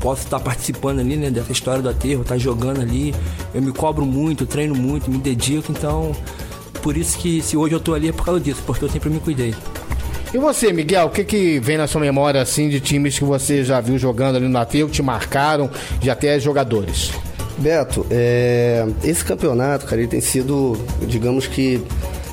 [0.00, 3.14] posso estar participando ali, né, dessa história do aterro, estar jogando ali.
[3.54, 6.10] Eu me cobro muito, treino muito, me dedico, então
[6.82, 9.08] por isso que se hoje eu tô ali é por causa disso, porque eu sempre
[9.08, 9.54] me cuidei.
[10.34, 13.62] E você, Miguel, o que, que vem na sua memória assim de times que você
[13.62, 15.70] já viu jogando ali no aterro, que te marcaram,
[16.00, 17.12] de até jogadores?
[17.56, 21.80] Beto, é, esse campeonato, cara, ele tem sido, digamos que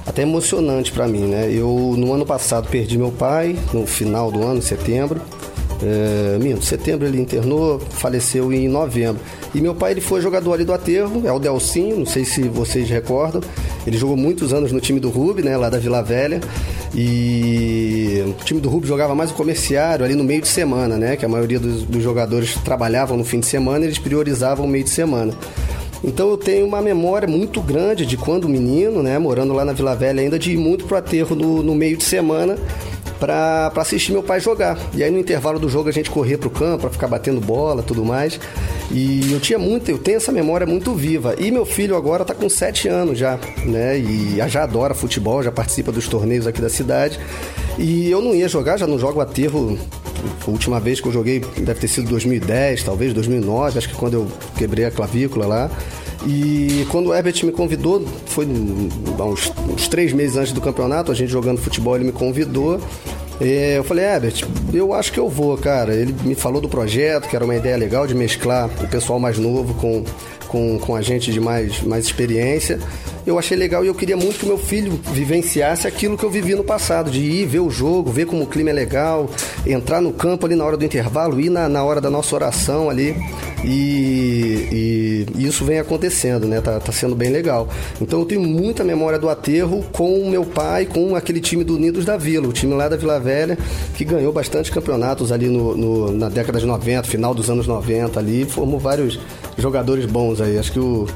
[0.05, 1.49] até emocionante para mim, né?
[1.51, 5.19] Eu no ano passado perdi meu pai no final do ano, setembro,
[5.83, 9.21] É, minto, setembro ele internou, faleceu em novembro.
[9.53, 12.43] E meu pai ele foi jogador ali do aterro, é o Delcinho, não sei se
[12.47, 13.41] vocês recordam.
[13.85, 16.39] Ele jogou muitos anos no time do Rubi, né, lá da Vila Velha.
[16.93, 21.17] E o time do Rubi jogava mais o comerciário ali no meio de semana, né?
[21.17, 24.85] Que a maioria dos, dos jogadores trabalhavam no fim de semana, eles priorizavam o meio
[24.85, 25.33] de semana.
[26.05, 29.95] Então eu tenho uma memória muito grande de quando menino, né, morando lá na Vila
[29.95, 32.57] Velha ainda, de ir muito pro aterro no, no meio de semana
[33.19, 34.77] para assistir meu pai jogar.
[34.93, 37.81] E aí no intervalo do jogo a gente corria pro campo para ficar batendo bola,
[37.81, 38.39] tudo mais.
[38.91, 41.35] E eu tinha muito, eu tenho essa memória muito viva.
[41.39, 43.97] E meu filho agora tá com 7 anos já, né?
[43.97, 47.19] E já adora futebol, já participa dos torneios aqui da cidade.
[47.79, 49.77] E eu não ia jogar, já não jogo aterro
[50.45, 54.13] a última vez que eu joguei deve ter sido 2010, talvez 2009, acho que quando
[54.13, 55.71] eu quebrei a clavícula lá.
[56.25, 61.15] E quando o Herbert me convidou, foi uns, uns três meses antes do campeonato, a
[61.15, 62.79] gente jogando futebol, ele me convidou.
[63.39, 65.93] É, eu falei, Herbert, eu acho que eu vou, cara.
[65.93, 69.37] Ele me falou do projeto, que era uma ideia legal de mesclar o pessoal mais
[69.37, 70.03] novo com,
[70.47, 72.79] com, com a gente de mais, mais experiência
[73.25, 76.53] eu achei legal e eu queria muito que meu filho vivenciasse aquilo que eu vivi
[76.53, 79.29] no passado, de ir ver o jogo, ver como o clima é legal,
[79.65, 82.89] entrar no campo ali na hora do intervalo, ir na, na hora da nossa oração
[82.89, 83.15] ali.
[83.63, 86.61] E, e, isso vem acontecendo, né?
[86.61, 87.67] Tá, tá, sendo bem legal.
[87.99, 91.75] Então eu tenho muita memória do aterro com o meu pai, com aquele time do
[91.75, 93.57] Unidos da Vila, o time lá da Vila Velha,
[93.95, 98.19] que ganhou bastante campeonatos ali no, no na década de 90, final dos anos 90
[98.19, 99.19] ali, formou vários
[99.57, 100.59] jogadores bons aí.
[100.59, 101.07] Acho que o,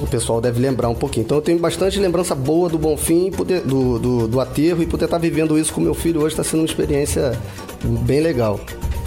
[0.00, 1.24] o pessoal deve lembrar um pouquinho.
[1.24, 5.06] Então eu tenho bastante lembrança boa do Bonfim, poder, do, do, do aterro e poder
[5.06, 7.32] estar vivendo isso com meu filho hoje está sendo uma experiência
[7.82, 8.60] bem legal.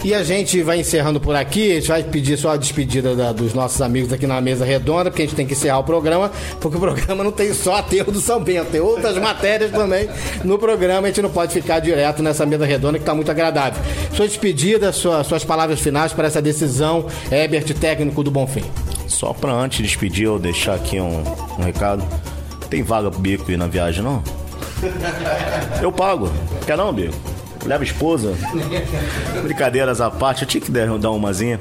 [0.04, 1.72] E a gente vai encerrando por aqui.
[1.72, 5.10] A gente vai pedir só a despedida da, dos nossos amigos aqui na mesa redonda,
[5.10, 8.12] porque a gente tem que encerrar o programa, porque o programa não tem só aterro
[8.12, 10.10] do São Bento, tem outras matérias também
[10.44, 11.08] no programa.
[11.08, 13.82] A gente não pode ficar direto nessa mesa redonda que está muito agradável.
[14.14, 18.66] Sua despedida, sua, suas palavras finais para essa decisão, Herbert, técnico do Bonfim.
[19.14, 21.24] Só para antes de despedir, eu deixar aqui um,
[21.60, 22.04] um recado.
[22.68, 24.24] Tem vaga pro Bico ir na viagem, não?
[25.82, 26.32] Eu pago.
[26.66, 27.14] Quer não, Bico?
[27.64, 28.36] Leva esposa.
[29.44, 31.60] Brincadeiras à parte, eu tinha que dar umazinha.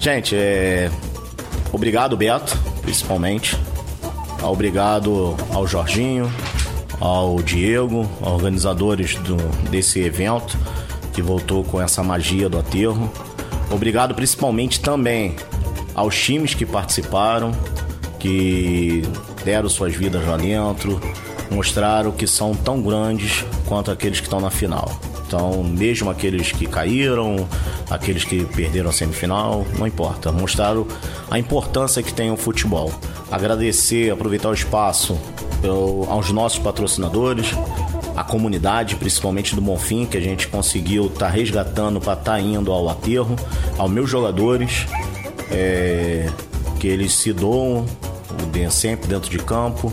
[0.00, 0.90] Gente, é.
[1.72, 3.56] Obrigado, Beto, principalmente.
[4.42, 6.30] Obrigado ao Jorginho,
[6.98, 9.36] ao Diego, organizadores do,
[9.70, 10.58] desse evento,
[11.12, 13.10] que voltou com essa magia do aterro.
[13.70, 15.36] Obrigado principalmente também
[16.00, 17.52] aos times que participaram,
[18.18, 19.02] que
[19.44, 20.98] deram suas vidas lá dentro,
[21.50, 24.90] mostraram que são tão grandes quanto aqueles que estão na final.
[25.26, 27.46] Então, mesmo aqueles que caíram,
[27.90, 30.32] aqueles que perderam a semifinal, não importa.
[30.32, 30.86] Mostraram
[31.30, 32.90] a importância que tem o futebol.
[33.30, 35.18] Agradecer, aproveitar o espaço
[36.08, 37.48] aos nossos patrocinadores,
[38.16, 42.40] a comunidade, principalmente do Bonfim, que a gente conseguiu estar tá resgatando para estar tá
[42.40, 43.36] indo ao aterro,
[43.78, 44.86] aos meus jogadores,
[45.50, 46.28] é,
[46.78, 47.86] que eles se doam
[48.70, 49.92] sempre dentro de campo.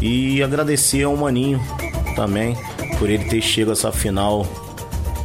[0.00, 1.60] E agradecer ao Maninho
[2.16, 2.56] também
[2.98, 4.46] por ele ter chegado essa final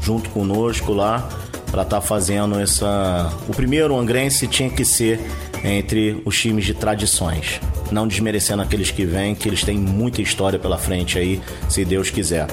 [0.02, 1.28] junto conosco lá
[1.72, 3.32] para estar tá fazendo essa.
[3.48, 5.20] O primeiro angrense tinha que ser
[5.64, 7.60] entre os times de tradições.
[7.92, 12.10] Não desmerecendo aqueles que vêm, que eles têm muita história pela frente aí, se Deus
[12.10, 12.48] quiser.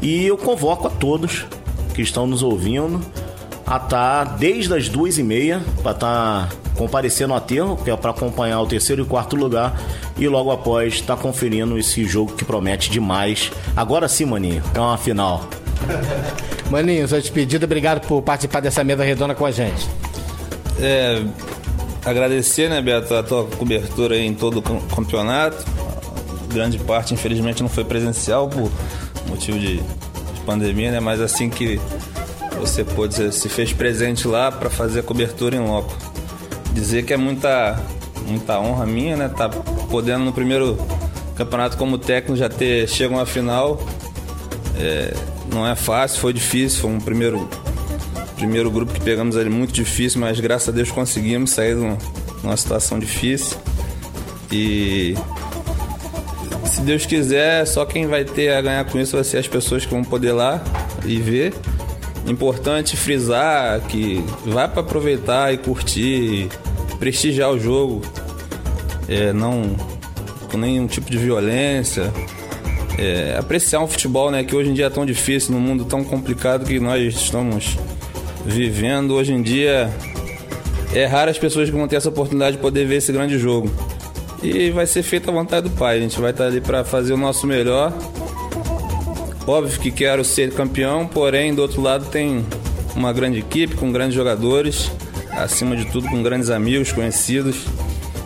[0.00, 1.44] E eu convoco a todos
[1.94, 3.00] que estão nos ouvindo
[3.68, 7.90] a estar tá desde as duas e meia para estar tá comparecendo ao aterro, que
[7.90, 9.78] é para acompanhar o terceiro e quarto lugar
[10.16, 13.52] e logo após estar tá conferindo esse jogo que promete demais.
[13.76, 15.46] Agora sim, maninho, é uma final.
[16.70, 19.88] Maninho, sua despedida, obrigado por participar dessa mesa redonda com a gente.
[20.80, 21.22] É,
[22.04, 25.64] agradecer, né, Beto, a tua cobertura em todo o campeonato.
[26.52, 28.70] Grande parte, infelizmente, não foi presencial por
[29.28, 29.80] motivo de
[30.44, 31.00] pandemia, né?
[31.00, 31.80] Mas assim que
[32.58, 35.96] você pôde, se fez presente lá para fazer a cobertura em loco.
[36.72, 37.80] Dizer que é muita,
[38.26, 39.28] muita honra minha, né?
[39.28, 40.76] Tá podendo no primeiro
[41.36, 43.80] campeonato como técnico já ter chegado uma final.
[44.76, 45.14] É,
[45.52, 47.48] não é fácil, foi difícil, foi um primeiro
[48.36, 51.98] primeiro grupo que pegamos ali muito difícil, mas graças a Deus conseguimos sair de
[52.44, 53.56] uma situação difícil.
[54.52, 55.16] E
[56.64, 59.84] se Deus quiser, só quem vai ter a ganhar com isso vai ser as pessoas
[59.84, 60.62] que vão poder lá
[61.04, 61.52] e ver.
[62.28, 66.48] Importante frisar que vai para aproveitar e curtir,
[66.98, 68.02] prestigiar o jogo,
[69.08, 69.74] é, não
[70.50, 72.12] com nenhum tipo de violência.
[72.98, 76.04] É, apreciar um futebol né, que hoje em dia é tão difícil, num mundo tão
[76.04, 77.78] complicado que nós estamos
[78.44, 79.14] vivendo.
[79.14, 79.90] Hoje em dia
[80.92, 83.70] é raro as pessoas que vão ter essa oportunidade de poder ver esse grande jogo.
[84.42, 85.96] E vai ser feita a vontade do Pai.
[85.96, 87.92] A gente vai estar ali para fazer o nosso melhor
[89.48, 92.44] Óbvio que quero ser campeão, porém, do outro lado tem
[92.94, 94.92] uma grande equipe, com grandes jogadores,
[95.30, 97.64] acima de tudo com grandes amigos, conhecidos.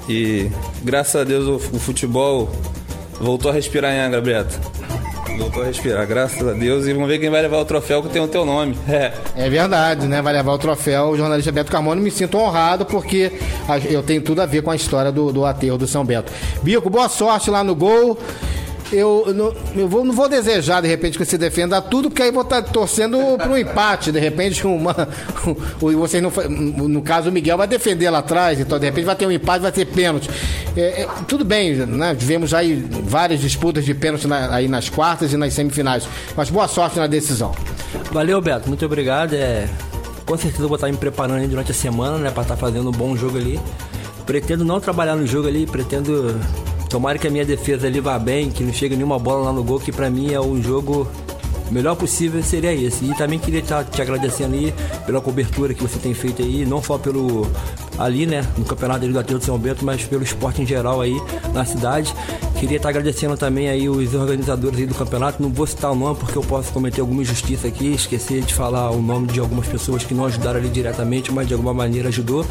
[0.08, 0.50] E
[0.82, 2.50] graças a Deus o, futebol
[3.20, 4.58] voltou a respirar em Angra, Beto.
[5.38, 6.88] Voltou a respirar, graças a Deus.
[6.88, 8.76] E vamos ver quem vai levar o troféu que tem o teu nome.
[8.90, 9.12] É.
[9.36, 10.20] É verdade, né?
[10.20, 12.00] Vai levar o troféu o jornalista Beto Carmona.
[12.00, 13.30] Me sinto honrado porque
[13.88, 16.32] eu tenho tudo a ver com a história do, do aterro do São Bento.
[16.64, 18.18] Bico, boa sorte lá no gol.
[18.92, 22.30] Eu, não, eu vou- não vou desejar, de repente, que você defenda tudo, porque aí
[22.30, 24.12] vou estar torcendo para um empate.
[24.12, 25.08] De repente, uma,
[25.82, 26.30] um, vocês não,
[26.88, 29.62] no caso, o Miguel vai defender lá atrás, então de repente vai ter um empate,
[29.62, 30.28] vai ter pênalti.
[30.76, 32.14] É, é, tudo bem, né?
[32.14, 36.06] Tivemos aí várias disputas de pênalti na- aí nas quartas e nas semifinais.
[36.36, 37.52] Mas boa sorte na decisão.
[38.10, 38.68] Valeu, Beto.
[38.68, 39.32] Muito obrigado.
[39.34, 39.66] É,
[40.26, 42.30] com certeza eu vou estar me preparando durante a semana, né?
[42.30, 43.58] Pra estar fazendo um bom jogo ali.
[44.26, 46.38] Pretendo não trabalhar no jogo ali, pretendo.
[46.92, 49.64] Tomara que a minha defesa ali vá bem, que não chegue nenhuma bola lá no
[49.64, 51.08] gol, que pra mim é um jogo
[51.70, 53.02] melhor possível seria esse.
[53.06, 54.74] E também queria estar te agradecendo aí
[55.06, 57.46] pela cobertura que você tem feito aí, não só pelo
[57.98, 61.18] ali, né, no campeonato do Aterro de São Bento, mas pelo esporte em geral aí
[61.54, 62.14] na cidade.
[62.60, 65.42] Queria estar agradecendo também aí os organizadores aí do campeonato.
[65.42, 68.90] Não vou citar o nome porque eu posso cometer alguma injustiça aqui, esquecer de falar
[68.90, 72.44] o nome de algumas pessoas que não ajudaram ali diretamente, mas de alguma maneira ajudou.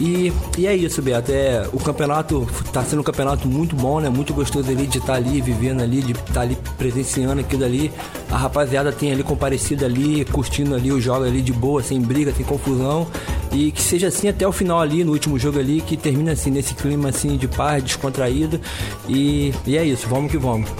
[0.00, 1.32] E, e é isso, Beto.
[1.32, 4.08] É, o campeonato está sendo um campeonato muito bom, né?
[4.08, 7.90] Muito gostoso ali de estar ali, vivendo ali, de estar ali presenciando aquilo ali.
[8.30, 12.32] A rapaziada tem ali comparecido ali, curtindo ali o jogo ali de boa, sem briga,
[12.32, 13.08] sem confusão.
[13.52, 16.50] E que seja assim até o final ali, no último jogo ali, que termina assim,
[16.50, 18.60] nesse clima assim de paz, descontraído.
[19.08, 20.70] E, e é isso, vamos que vamos.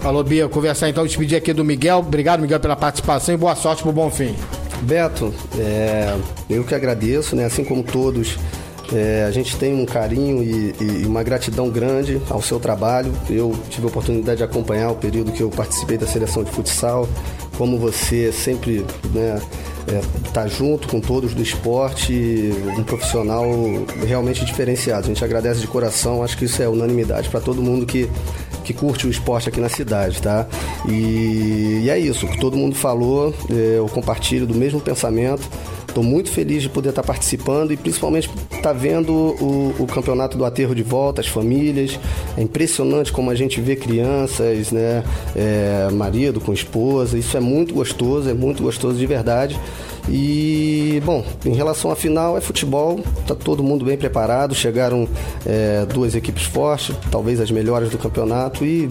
[0.00, 0.48] Falou, Bia.
[0.48, 1.98] Conversar então, despedir aqui do Miguel.
[1.98, 4.34] Obrigado, Miguel, pela participação e boa sorte pro bom fim.
[4.82, 6.16] Beto, é,
[6.50, 7.44] eu que agradeço, né?
[7.44, 8.36] Assim como todos,
[8.94, 13.12] é, a gente tem um carinho e, e uma gratidão grande ao seu trabalho.
[13.28, 17.08] Eu tive a oportunidade de acompanhar o período que eu participei da seleção de futsal.
[17.56, 19.40] Como você sempre né,
[19.88, 20.00] é,
[20.32, 23.46] tá junto com todos do esporte, um profissional
[24.06, 25.04] realmente diferenciado.
[25.04, 28.10] A gente agradece de coração, acho que isso é unanimidade para todo mundo que,
[28.64, 30.46] que curte o esporte aqui na cidade, tá?
[30.88, 35.42] E, e é isso, o que todo mundo falou, é, eu compartilho do mesmo pensamento.
[35.92, 40.44] Estou muito feliz de poder estar participando e principalmente estar vendo o, o campeonato do
[40.46, 42.00] aterro de volta, as famílias.
[42.34, 45.04] É impressionante como a gente vê crianças, né,
[45.36, 47.18] é, marido com esposa.
[47.18, 49.60] Isso é muito gostoso, é muito gostoso de verdade.
[50.08, 54.54] E, bom, em relação à final, é futebol, tá todo mundo bem preparado.
[54.54, 55.08] Chegaram
[55.46, 58.64] é, duas equipes fortes, talvez as melhores do campeonato.
[58.64, 58.88] E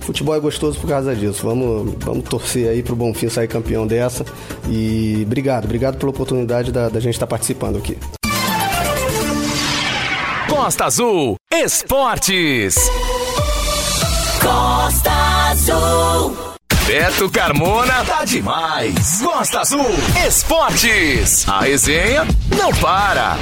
[0.00, 1.42] futebol é gostoso por causa disso.
[1.44, 4.24] Vamos, vamos torcer aí pro Bonfim sair campeão dessa.
[4.68, 7.96] E obrigado, obrigado pela oportunidade da, da gente estar participando aqui.
[10.48, 12.76] Costa Azul Esportes.
[14.40, 15.10] Costa
[15.50, 16.51] Azul.
[16.92, 19.22] Beto Carmona tá demais.
[19.22, 19.86] Costa Azul
[20.28, 21.48] Esportes.
[21.48, 23.38] A resenha não para.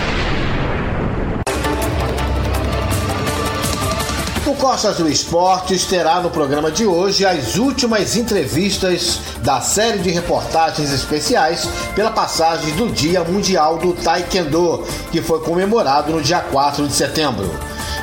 [4.47, 10.11] O Costa Azul Esportes terá no programa de hoje as últimas entrevistas da série de
[10.11, 16.87] reportagens especiais pela passagem do Dia Mundial do Taekwondo, que foi comemorado no dia 4
[16.87, 17.51] de setembro.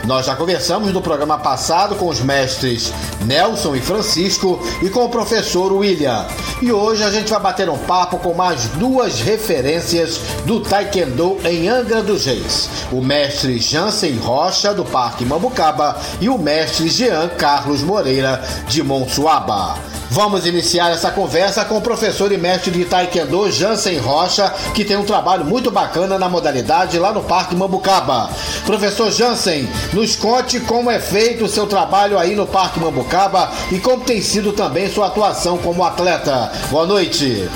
[0.07, 2.93] Nós já conversamos no programa passado com os mestres
[3.25, 6.25] Nelson e Francisco e com o professor William.
[6.61, 11.67] E hoje a gente vai bater um papo com mais duas referências do Taekwondo em
[11.67, 12.69] Angra dos Reis.
[12.89, 19.77] O mestre Jansen Rocha, do Parque Mambucaba, e o mestre Jean Carlos Moreira, de Monsuaba.
[20.09, 24.95] Vamos iniciar essa conversa com o professor e mestre de Taekwondo Jansen Rocha, que tem
[24.95, 28.29] um trabalho muito bacana na modalidade lá no Parque Mambucaba.
[28.65, 33.79] Professor Jansen, nos conte como é feito o seu trabalho aí no Parque Mambucaba e
[33.79, 36.51] como tem sido também sua atuação como atleta.
[36.71, 37.47] Boa noite.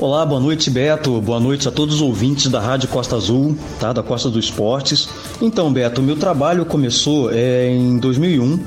[0.00, 1.20] Olá, boa noite, Beto.
[1.20, 3.92] Boa noite a todos os ouvintes da Rádio Costa Azul, tá?
[3.92, 5.08] Da Costa dos Esportes.
[5.40, 8.58] Então, Beto, meu trabalho começou é, em 2001,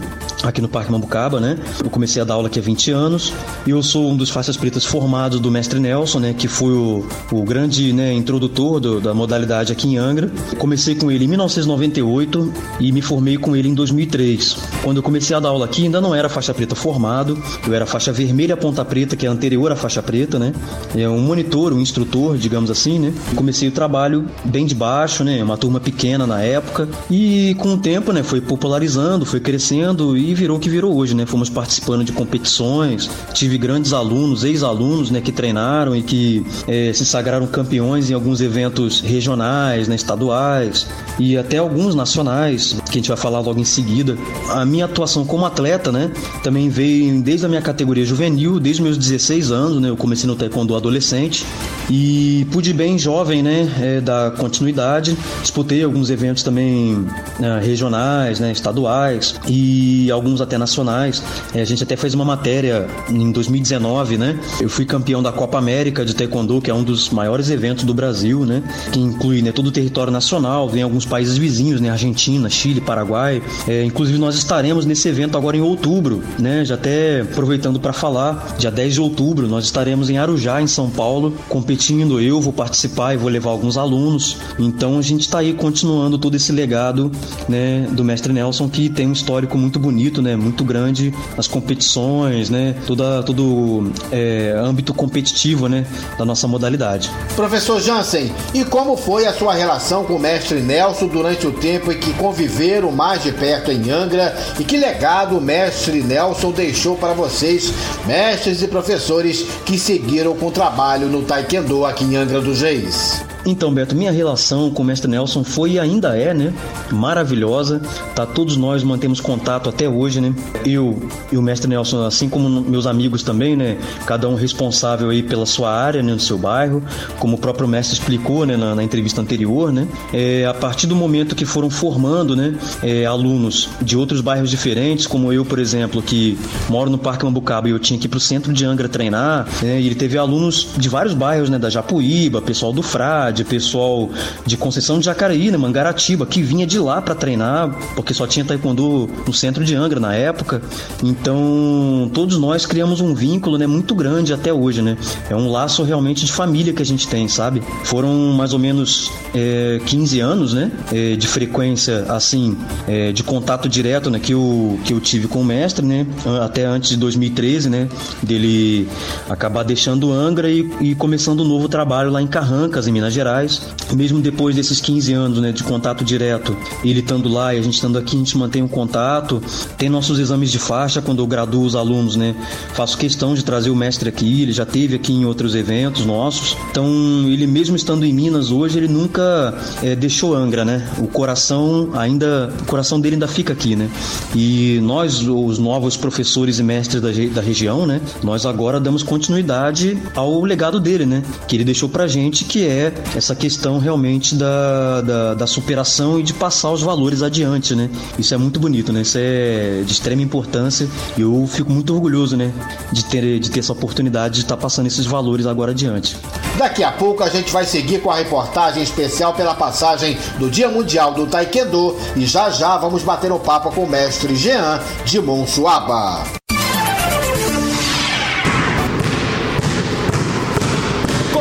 [0.50, 1.58] aqui no Parque Mambucaba, né?
[1.84, 3.34] Eu comecei a dar aula aqui há 20 anos
[3.66, 6.36] e eu sou um dos faixas pretas formados do mestre Nelson, né?
[6.38, 10.32] Que foi o, o grande né, introdutor do- da modalidade aqui em Angra.
[10.58, 14.58] Comecei com ele em 1998 e me formei com ele em 2003.
[14.84, 17.86] Quando eu comecei a dar aula aqui, ainda não era faixa preta formado, eu era
[17.86, 20.54] faixa vermelha ponta preta, que é anterior à faixa preta, né?
[20.96, 23.14] É um monitor, um instrutor, digamos assim, né?
[23.36, 25.42] Comecei o trabalho bem de baixo, né?
[25.44, 28.24] Uma turma pequena na época e com o tempo, né?
[28.24, 31.26] Foi popularizando, foi crescendo e virou o que virou hoje, né?
[31.26, 37.06] Fomos participando de competições, tive grandes alunos, ex-alunos, né, que treinaram e que é, se
[37.06, 40.88] sagraram campeões em alguns eventos regionais, né, estaduais
[41.20, 44.18] e até alguns nacionais, que a gente vai falar logo em seguida.
[44.50, 46.12] A minha atuação como atleta, né,
[46.44, 50.36] também veio desde a minha categoria juvenil, desde meus 16 anos, né, eu comecei no
[50.36, 51.46] taekwondo adolescente
[51.90, 55.18] e pude bem jovem, né, é, dar continuidade.
[55.42, 57.06] Disputei alguns eventos também
[57.40, 61.22] né, regionais, né, estaduais e alguns até nacionais.
[61.54, 64.40] É, a gente até fez uma matéria em 2019, né?
[64.60, 67.94] Eu fui campeão da Copa América de Taekwondo, que é um dos maiores eventos do
[67.94, 68.64] Brasil, né?
[68.92, 71.90] Que inclui né, todo o território nacional, vem alguns países vizinhos, né?
[71.90, 73.42] Argentina, Chile, Paraguai.
[73.68, 76.64] É, inclusive nós estaremos nesse evento agora em outubro, né?
[76.66, 80.90] Já até aproveitando para falar, dia 10 de outubro nós estaremos em Arujá, em São
[80.90, 82.22] Paulo, competindo.
[82.22, 84.38] Eu vou participar e vou levar alguns alunos.
[84.60, 87.12] Então a gente está aí continuando todo esse legado,
[87.48, 87.88] né?
[87.92, 90.36] Do mestre Nelson que tem um histórico muito bonito, né?
[90.36, 92.76] Muito grande nas competições, né?
[92.86, 95.86] Toda, todo é, âmbito competitivo, né?
[96.18, 97.12] Da nossa modalidade.
[97.36, 101.92] Professor Jansen, e como foi a sua relação com o mestre Nelson durante o tempo
[101.92, 106.96] em que conviveram mais de perto em Angra e que legado o mestre Nelson deixou
[106.96, 107.74] para vocês,
[108.06, 113.24] mestres e professores que seguiram com o trabalho no Taekwondo aqui em Angra dos Reis?
[113.48, 116.54] Então, Beto, minha relação com o mestre Nelson foi e ainda é, né?
[116.92, 117.82] Maravilhosa.
[118.14, 120.36] Tá, todos nós mantemos contato até hoje, né?
[120.66, 123.78] Eu e o mestre Nelson, assim como meus amigos também, né?
[124.06, 126.12] Cada um responsável aí pela sua área, né?
[126.12, 126.84] No seu bairro,
[127.20, 128.58] como o próprio mestre explicou, né?
[128.58, 129.88] Na, na entrevista anterior, né?
[130.14, 132.54] É, a partir do momento que foram formando, né?
[132.84, 136.38] É, alunos de outros bairros diferentes, como eu, por exemplo, que
[136.68, 139.80] moro no Parque Mambucaba e eu tinha que ir pro centro de Angra treinar, né?
[139.80, 141.58] E ele teve alunos de vários bairros, né?
[141.58, 144.10] Da Japuíba, pessoal do Frade, pessoal
[144.46, 148.46] de Conceição de Jacareí, né, Mangaratiba, que vinha de lá para treinar, porque só tinha
[148.46, 150.62] taekwondo no centro de Angra na época.
[151.04, 154.98] Então, todos nós criamos um vínculo, né, muito grande até hoje, né?
[155.30, 157.62] É um laço realmente de família que a gente tem, sabe?
[157.84, 162.58] Foram mais ou menos é, 15 anos, né, é, de frequência assim,
[162.88, 166.06] é, de contato direto, né, que eu que eu tive com o mestre, né,
[166.44, 167.88] até antes de 2013, né,
[168.22, 168.88] dele
[169.30, 173.62] acabar deixando Angra e, e começando um novo trabalho lá em Carrancas, em Minas Gerais.
[173.94, 177.74] Mesmo depois desses 15 anos né, de contato direto, ele estando lá e a gente
[177.74, 179.42] estando aqui, a gente mantém um contato.
[179.76, 182.36] Tem nossos exames de faixa quando eu graduo os alunos, né?
[182.74, 186.56] Faço questão de trazer o mestre aqui, ele já teve aqui em outros eventos nossos.
[186.70, 186.88] Então,
[187.26, 190.88] ele mesmo estando em Minas hoje, ele nunca é, deixou Angra, né?
[191.00, 193.90] O coração ainda, o coração dele ainda fica aqui, né?
[194.36, 198.00] E nós, os novos professores e mestres da, da região, né?
[198.22, 201.24] Nós agora damos continuidade ao legado dele, né?
[201.48, 206.24] Que ele deixou pra gente, que é essa questão realmente da, da, da, superação e
[206.24, 207.90] de passar os valores adiante, né?
[208.18, 209.02] Isso é muito bonito, né?
[209.02, 210.88] Isso é de extrema importância
[211.18, 212.52] e eu fico muito orgulhoso, né?
[212.92, 216.18] De ter, de ter essa oportunidade de estar passando esses valores agora adiante.
[216.58, 220.70] Daqui a pouco a gente vai seguir com a reportagem especial pela passagem do Dia
[220.70, 225.22] Mundial do Taekwondo e já já vamos bater um papo com o mestre Jean de
[225.22, 226.47] Monsuaba.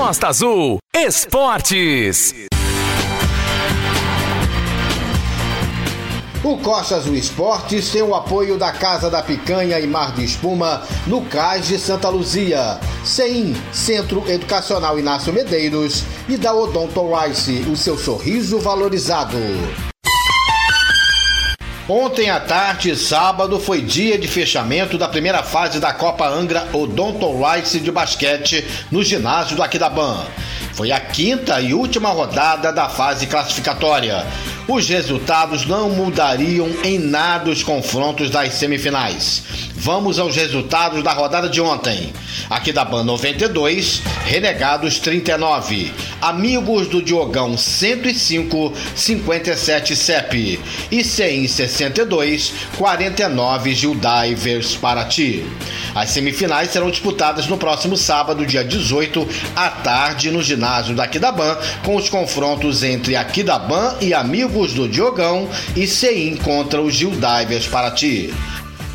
[0.06, 2.32] Costa Azul Esportes.
[6.44, 10.84] O Costa Azul Esportes tem o apoio da Casa da Picanha e Mar de Espuma,
[11.08, 17.76] no Cais de Santa Luzia, CEIM, Centro Educacional Inácio Medeiros, e da Odonto Rice, o
[17.76, 19.36] seu sorriso valorizado.
[21.88, 27.28] Ontem à tarde, sábado, foi dia de fechamento da primeira fase da Copa Angra Odonto
[27.40, 30.26] Rice de basquete no ginásio do Aquidaban.
[30.74, 34.26] Foi a quinta e última rodada da fase classificatória.
[34.68, 39.44] Os resultados não mudariam em nada os confrontos das semifinais.
[39.76, 42.12] Vamos aos resultados da rodada de ontem.
[42.50, 50.60] Aqui da Ban 92, Renegados 39, Amigos do Diogão 105, 57 CEP
[50.90, 55.46] e CEM 62, 49 Gildivers Paraty.
[55.94, 61.56] As semifinais serão disputadas no próximo sábado, dia 18, à tarde, no ginásio da Aquidaban,
[61.84, 68.32] com os confrontos entre Aquidaban e Amigos do Diogão e CEIM contra os Gildivers Paraty.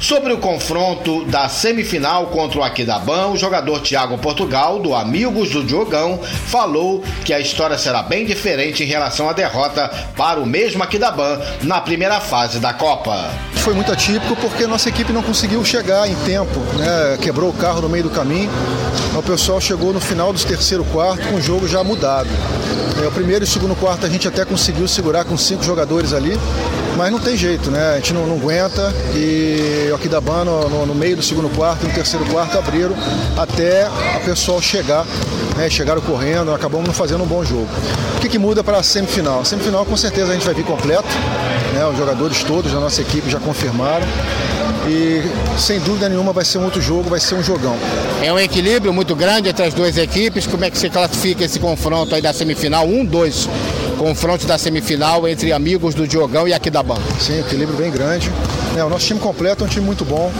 [0.01, 5.63] Sobre o confronto da semifinal contra o Aquidaban, o jogador Thiago Portugal, do Amigos do
[5.63, 9.87] Diogão, falou que a história será bem diferente em relação à derrota
[10.17, 13.29] para o mesmo Aquidaban na primeira fase da Copa.
[13.57, 17.19] Foi muito atípico porque nossa equipe não conseguiu chegar em tempo, né?
[17.21, 18.49] quebrou o carro no meio do caminho.
[19.15, 22.29] O pessoal chegou no final dos terceiro quarto com o jogo já mudado.
[23.03, 26.11] É, o primeiro e o segundo quarto a gente até conseguiu segurar com cinco jogadores
[26.11, 26.35] ali
[26.97, 27.93] Mas não tem jeito, né?
[27.93, 31.87] A gente não, não aguenta e o Aquidabana no, no, no meio do segundo quarto,
[31.87, 32.95] no terceiro quarto abriram
[33.37, 35.05] até a pessoal chegar,
[35.57, 35.69] né?
[35.69, 37.67] Chegaram correndo, acabamos não fazendo um bom jogo.
[38.17, 39.41] O que, que muda para a semifinal?
[39.41, 41.07] A semifinal com certeza a gente vai vir completo,
[41.73, 41.85] né?
[41.85, 44.05] Os jogadores todos da nossa equipe já confirmaram.
[44.87, 45.21] E
[45.59, 47.77] sem dúvida nenhuma vai ser um outro jogo, vai ser um jogão.
[48.21, 50.47] É um equilíbrio muito grande entre as duas equipes.
[50.47, 52.87] Como é que você classifica esse confronto aí da semifinal?
[52.87, 53.47] Um, dois
[54.01, 57.03] confrontos da semifinal entre amigos do Diogão e aqui da banda.
[57.19, 58.31] Sim, equilíbrio bem grande.
[58.75, 60.31] É, o nosso time completo é um time muito bom,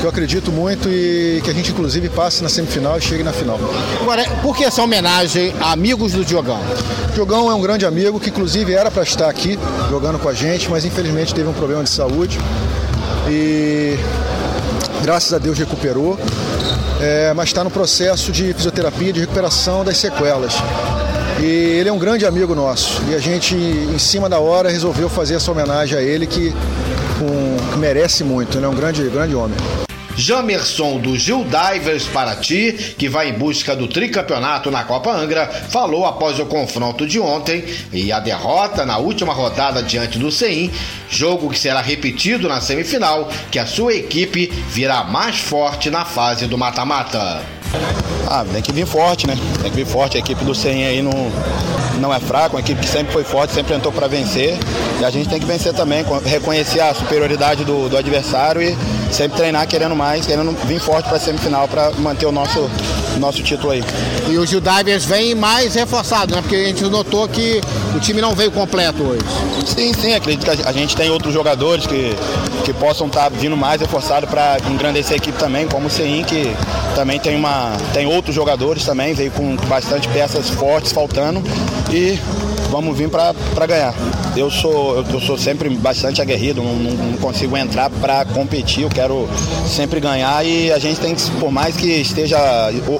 [0.00, 3.32] que eu acredito muito e que a gente inclusive passe na semifinal e chegue na
[3.32, 3.56] final.
[4.00, 6.58] Agora, por que essa homenagem a amigos do Diogão?
[7.10, 9.56] O Diogão é um grande amigo que inclusive era para estar aqui
[9.88, 12.36] jogando com a gente, mas infelizmente teve um problema de saúde
[13.28, 13.96] e
[15.02, 16.18] graças a Deus recuperou,
[17.00, 20.54] é, mas está no processo de fisioterapia, de recuperação das sequelas.
[21.40, 23.02] E ele é um grande amigo nosso.
[23.08, 26.54] E a gente, em cima da hora, resolveu fazer essa homenagem a ele que,
[27.20, 28.56] um, que merece muito.
[28.56, 29.56] Ele é um grande, grande homem.
[30.16, 36.06] Jamerson do Gil Divers Paraty, que vai em busca do tricampeonato na Copa Angra, falou
[36.06, 40.70] após o confronto de ontem e a derrota na última rodada diante do CEIM,
[41.08, 46.46] jogo que será repetido na semifinal, que a sua equipe virá mais forte na fase
[46.46, 47.42] do mata-mata.
[48.26, 49.36] Ah, tem que vir forte, né?
[49.62, 50.16] Tem que vir forte.
[50.16, 51.12] A equipe do CEIM aí não,
[51.98, 54.58] não é fraca, uma equipe que sempre foi forte, sempre entrou para vencer.
[55.00, 58.76] E a gente tem que vencer também, reconhecer a superioridade do, do adversário e
[59.12, 62.68] sempre treinar querendo mais, querendo vir forte para a semifinal para manter o nosso,
[63.18, 63.84] nosso título aí.
[64.28, 66.40] E o Gil Divers vem mais reforçado, né?
[66.40, 67.60] Porque a gente notou que
[67.94, 69.22] o time não veio completo hoje.
[69.66, 72.14] Sim, sim, acredito que a gente tem outros jogadores que,
[72.64, 76.24] que possam estar tá vindo mais reforçados para engrandecer a equipe também, como o CEIM,
[76.24, 76.54] que
[76.94, 81.42] também tem, uma, tem outros jogadores também, veio com bastante peças fortes faltando
[81.90, 82.18] e
[82.70, 83.94] vamos vir para ganhar.
[84.36, 89.28] Eu sou, eu sou sempre bastante aguerrido, não, não consigo entrar para competir, eu quero
[89.66, 92.38] sempre ganhar e a gente tem que, por mais que esteja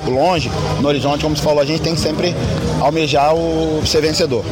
[0.07, 0.51] longe,
[0.81, 2.35] no horizonte, como você falou, a gente tem que sempre
[2.81, 4.45] almejar o ser vencedor.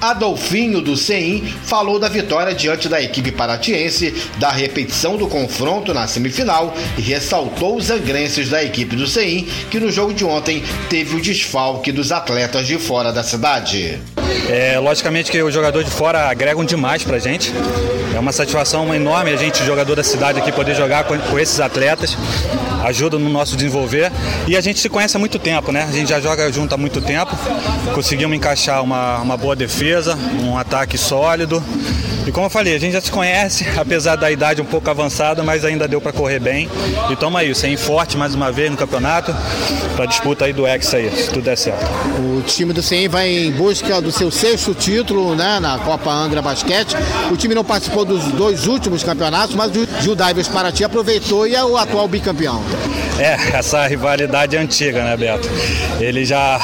[0.00, 6.06] Adolfinho do CEIM falou da vitória diante da equipe paratiense, da repetição do confronto na
[6.06, 11.16] semifinal e ressaltou os angrenses da equipe do CEIM, que no jogo de ontem teve
[11.16, 13.98] o desfalque dos atletas de fora da cidade.
[14.48, 17.52] É, logicamente que os jogadores de fora agregam demais pra gente.
[18.14, 21.60] É uma satisfação enorme a gente, jogador da cidade aqui, poder jogar com, com esses
[21.60, 22.16] atletas.
[22.84, 24.10] Ajuda no nosso desenvolver.
[24.46, 25.86] E a gente se conhece há muito tempo, né?
[25.88, 27.36] A gente já joga junto há muito tempo.
[27.94, 29.87] Conseguimos encaixar uma, uma boa defesa,
[30.42, 31.62] um ataque sólido.
[32.26, 35.42] E como eu falei, a gente já se conhece, apesar da idade um pouco avançada,
[35.42, 36.68] mas ainda deu para correr bem.
[37.10, 39.34] E toma aí, sem forte mais uma vez no campeonato,
[39.96, 41.86] para disputa aí do Hexa aí, se tudo der certo.
[42.18, 46.42] O time do CEM vai em busca do seu sexto título né, na Copa Angra
[46.42, 46.94] Basquete.
[47.30, 51.54] O time não participou dos dois últimos campeonatos, mas o Gil Divers Paraty aproveitou e
[51.54, 52.62] é o atual bicampeão.
[53.28, 55.48] É, essa rivalidade é antiga, né, Beto?
[55.98, 56.60] Ele já.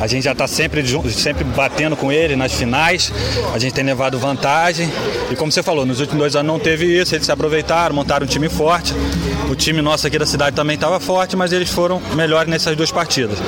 [0.00, 3.12] A gente já está sempre, sempre batendo com ele nas finais,
[3.52, 4.90] a gente tem levado vantagem.
[5.30, 8.24] E como você falou, nos últimos dois anos não teve isso, eles se aproveitaram, montaram
[8.24, 8.94] um time forte.
[9.50, 12.90] O time nosso aqui da cidade também estava forte, mas eles foram melhores nessas duas
[12.90, 13.38] partidas.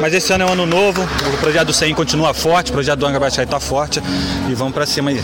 [0.00, 3.00] Mas esse ano é um ano novo, o projeto do CEM continua forte, o projeto
[3.00, 4.00] do Angra Baixai está forte
[4.48, 5.20] e vamos para cima aí.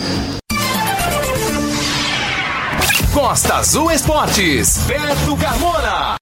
[3.13, 6.17] Costa Azul Esportes, Beto Carmona.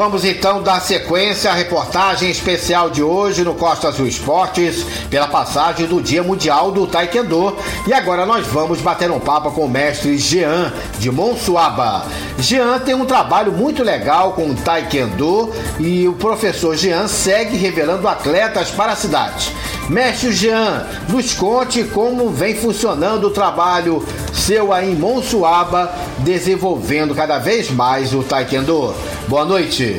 [0.00, 5.86] Vamos então dar sequência à reportagem especial de hoje no Costa Azul Esportes, pela passagem
[5.86, 7.54] do Dia Mundial do Taekwondo.
[7.86, 12.06] E agora nós vamos bater um papo com o mestre Jean, de Monsuaba.
[12.38, 18.08] Jean tem um trabalho muito legal com o Taekwondo e o professor Jean segue revelando
[18.08, 19.54] atletas para a cidade.
[19.90, 27.38] Mestre Jean, nos conte como vem funcionando o trabalho seu aí em Monsuaba, desenvolvendo cada
[27.38, 28.94] vez mais o Taekwondo.
[29.28, 29.89] Boa noite.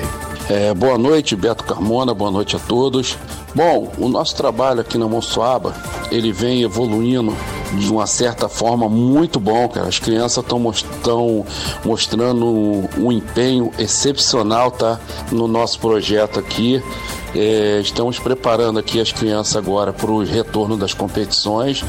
[0.49, 3.17] É, boa noite, Beto Carmona, boa noite a todos.
[3.55, 5.73] Bom, o nosso trabalho aqui na Monsuaba,
[6.11, 7.35] ele vem evoluindo
[7.73, 9.87] de uma certa forma muito bom, cara.
[9.87, 11.45] As crianças estão
[11.85, 12.45] mostrando
[12.97, 14.99] um empenho excepcional, tá?
[15.31, 16.81] No nosso projeto aqui.
[17.33, 21.81] É, estamos preparando aqui as crianças agora para o retorno das competições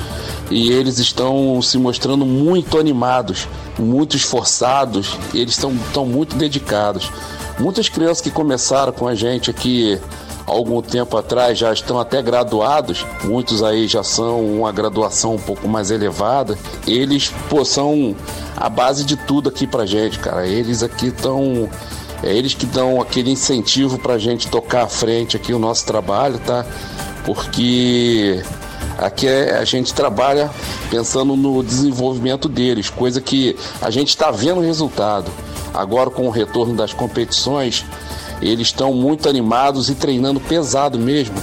[0.49, 7.11] e eles estão se mostrando muito animados, muito esforçados, eles estão muito dedicados.
[7.59, 10.01] Muitas crianças que começaram com a gente aqui
[10.47, 15.69] algum tempo atrás já estão até graduados, muitos aí já são uma graduação um pouco
[15.69, 16.59] mais elevada.
[16.87, 18.17] Eles pô, são
[18.57, 20.47] a base de tudo aqui pra gente, cara.
[20.47, 21.69] Eles aqui estão
[22.23, 25.85] é eles que dão aquele incentivo para a gente tocar à frente aqui o nosso
[25.85, 26.65] trabalho, tá?
[27.25, 28.43] porque
[28.99, 30.51] aqui é, a gente trabalha
[30.91, 35.31] pensando no desenvolvimento deles, coisa que a gente está vendo o resultado.
[35.75, 37.85] Agora, com o retorno das competições,
[38.41, 41.37] eles estão muito animados e treinando pesado mesmo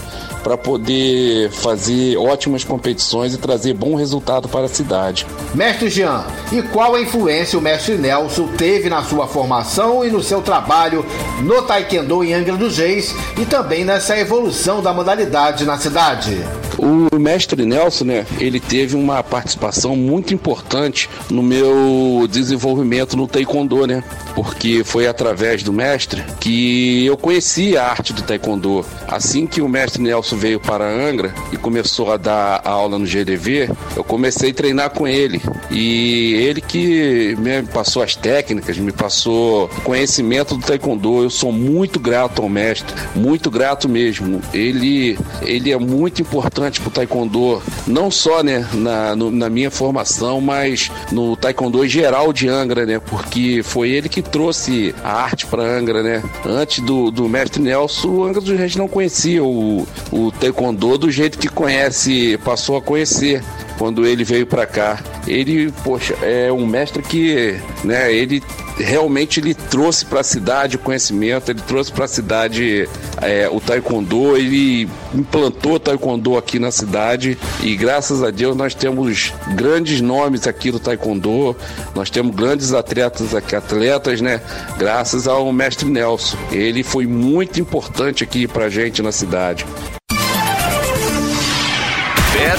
[0.44, 5.26] para poder fazer ótimas competições e trazer bom resultado para a cidade.
[5.54, 10.22] Mestre Jean, e qual a influência o mestre Nelson teve na sua formação e no
[10.22, 11.06] seu trabalho
[11.42, 16.44] no Taekwondo em Angra dos Reis e também nessa evolução da modalidade na cidade?
[16.78, 23.86] O mestre Nelson, né, ele teve uma participação muito importante no meu desenvolvimento no taekwondo,
[23.86, 24.02] né?
[24.34, 28.86] Porque foi através do mestre que eu conheci a arte do taekwondo.
[29.06, 33.70] Assim que o mestre Nelson veio para Angra e começou a dar aula no GDV,
[33.96, 35.42] eu comecei a treinar com ele.
[35.72, 41.24] E ele que me passou as técnicas, me passou conhecimento do taekwondo.
[41.24, 44.42] Eu sou muito grato ao mestre, muito grato mesmo.
[44.54, 49.70] Ele ele é muito importante importante pro taekwondo, não só, né, na, no, na minha
[49.70, 55.46] formação, mas no taekwondo geral de Angra, né, porque foi ele que trouxe a arte
[55.46, 56.24] para Angra, né.
[56.46, 61.12] Antes do, do mestre Nelson, o Angra dos Reis não conhecia o, o taekwondo do
[61.12, 63.44] jeito que conhece, passou a conhecer
[63.78, 65.00] quando ele veio para cá.
[65.26, 68.44] Ele, poxa, é um mestre que, né, ele
[68.78, 72.88] realmente ele trouxe para a cidade o conhecimento, ele trouxe para a cidade
[73.22, 78.74] é, o taekwondo, ele implantou o taekwondo aqui na cidade e graças a Deus nós
[78.74, 81.56] temos grandes nomes aqui do taekwondo,
[81.94, 84.42] nós temos grandes atletas aqui, atletas, né?
[84.78, 86.38] Graças ao mestre Nelson.
[86.52, 89.66] Ele foi muito importante aqui pra gente na cidade.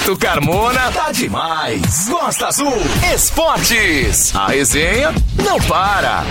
[0.00, 2.08] Beto Carmona tá demais.
[2.08, 2.72] Costa Azul
[3.14, 4.34] Esportes.
[4.34, 5.12] A resenha
[5.44, 6.24] não para.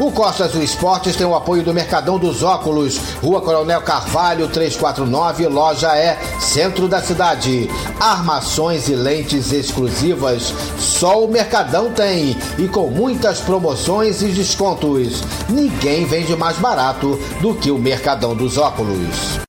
[0.00, 5.48] O Costa Azul Esportes tem o apoio do Mercadão dos Óculos, Rua Coronel Carvalho 349,
[5.48, 7.68] loja é centro da cidade.
[7.98, 15.20] Armações e lentes exclusivas, só o Mercadão tem e com muitas promoções e descontos.
[15.48, 19.48] Ninguém vende mais barato do que o Mercadão dos Óculos.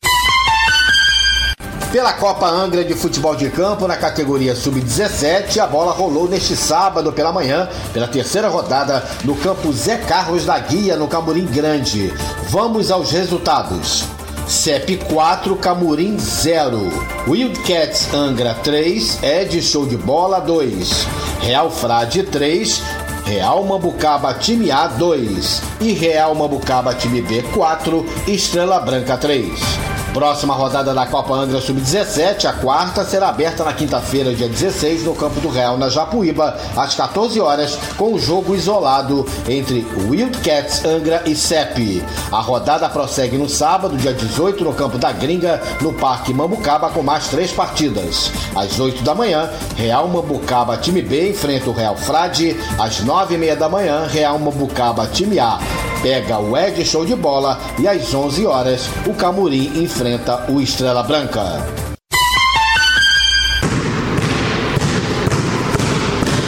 [1.91, 7.11] Pela Copa Angra de Futebol de Campo, na categoria Sub-17, a bola rolou neste sábado
[7.11, 12.13] pela manhã, pela terceira rodada, no campo Zé Carlos da Guia, no Camurim Grande.
[12.49, 14.05] Vamos aos resultados.
[14.47, 16.91] CEP 4, Camurim 0.
[17.27, 21.07] Wildcats Angra 3, Ed Show de Bola 2.
[21.41, 22.83] Real Frade 3,
[23.25, 29.98] Real Mambucaba Time A 2 e Real Mambucaba Time B 4, Estrela Branca 3.
[30.13, 35.13] Próxima rodada da Copa Angra Sub-17, a quarta, será aberta na quinta-feira, dia 16, no
[35.13, 41.21] Campo do Real, na Japuíba, às 14 horas, com um jogo isolado entre Wildcats Angra
[41.25, 42.03] e CEP.
[42.31, 47.03] A rodada prossegue no sábado, dia 18, no Campo da Gringa, no Parque Mambucaba, com
[47.03, 48.31] mais três partidas.
[48.55, 52.57] Às 8 da manhã, Real Mambucaba Time B enfrenta o Real Frade.
[52.79, 55.59] Às 9 e meia da manhã, Real Mambucaba Time A
[56.01, 61.03] pega o Ed Show de Bola e às 11 horas, o Camurim enfrenta o Estrela
[61.03, 61.43] Branca.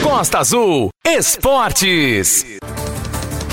[0.03, 2.45] Costa Azul Esportes.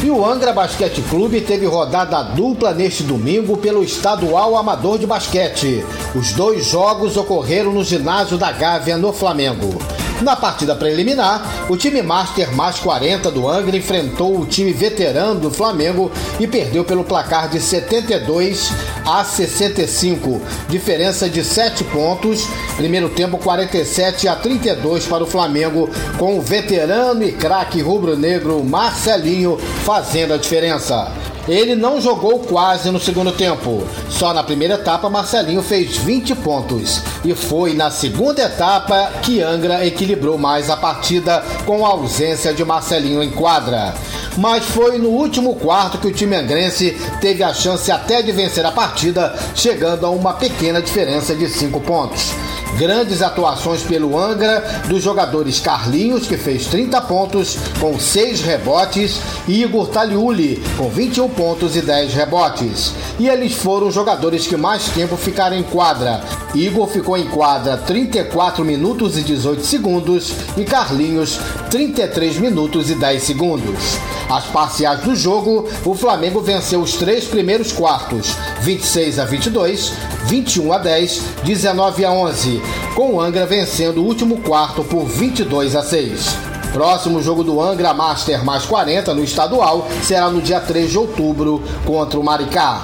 [0.02, 5.84] E o Angra Basquete Clube teve rodada dupla neste domingo pelo Estadual Amador de Basquete.
[6.14, 9.76] Os dois jogos ocorreram no ginásio da Gávea, no Flamengo.
[10.22, 15.50] Na partida preliminar, o time Master mais 40 do Angra enfrentou o time veterano do
[15.50, 16.10] Flamengo
[16.40, 18.72] e perdeu pelo placar de 72
[19.06, 22.48] a 65, diferença de 7 pontos.
[22.76, 25.88] Primeiro tempo 47 a 32 para o Flamengo,
[26.18, 31.12] com o veterano e craque rubro-negro Marcelinho fazendo a diferença.
[31.48, 33.82] Ele não jogou quase no segundo tempo.
[34.10, 37.00] Só na primeira etapa, Marcelinho fez 20 pontos.
[37.24, 42.64] E foi na segunda etapa que Angra equilibrou mais a partida com a ausência de
[42.64, 43.94] Marcelinho em quadra.
[44.36, 48.64] Mas foi no último quarto que o time angrense teve a chance até de vencer
[48.64, 52.32] a partida, chegando a uma pequena diferença de 5 pontos.
[52.76, 59.62] Grandes atuações pelo Angra dos jogadores Carlinhos, que fez 30 pontos com 6 rebotes, e
[59.62, 62.92] Igor Taliuli, com 21 pontos e 10 rebotes.
[63.18, 66.22] E eles foram os jogadores que mais tempo ficaram em quadra.
[66.54, 71.38] Igor ficou em quadra 34 minutos e 18 segundos e Carlinhos
[71.70, 73.98] 33 minutos e 10 segundos.
[74.28, 79.92] As parciais do jogo, o Flamengo venceu os três primeiros quartos, 26 a 22,
[80.26, 82.57] 21 a 10, 19 a 11,
[82.94, 86.36] com o Angra vencendo o último quarto por 22 a 6.
[86.72, 91.62] Próximo jogo do Angra Master mais 40 no estadual será no dia 3 de outubro
[91.84, 92.82] contra o Maricá.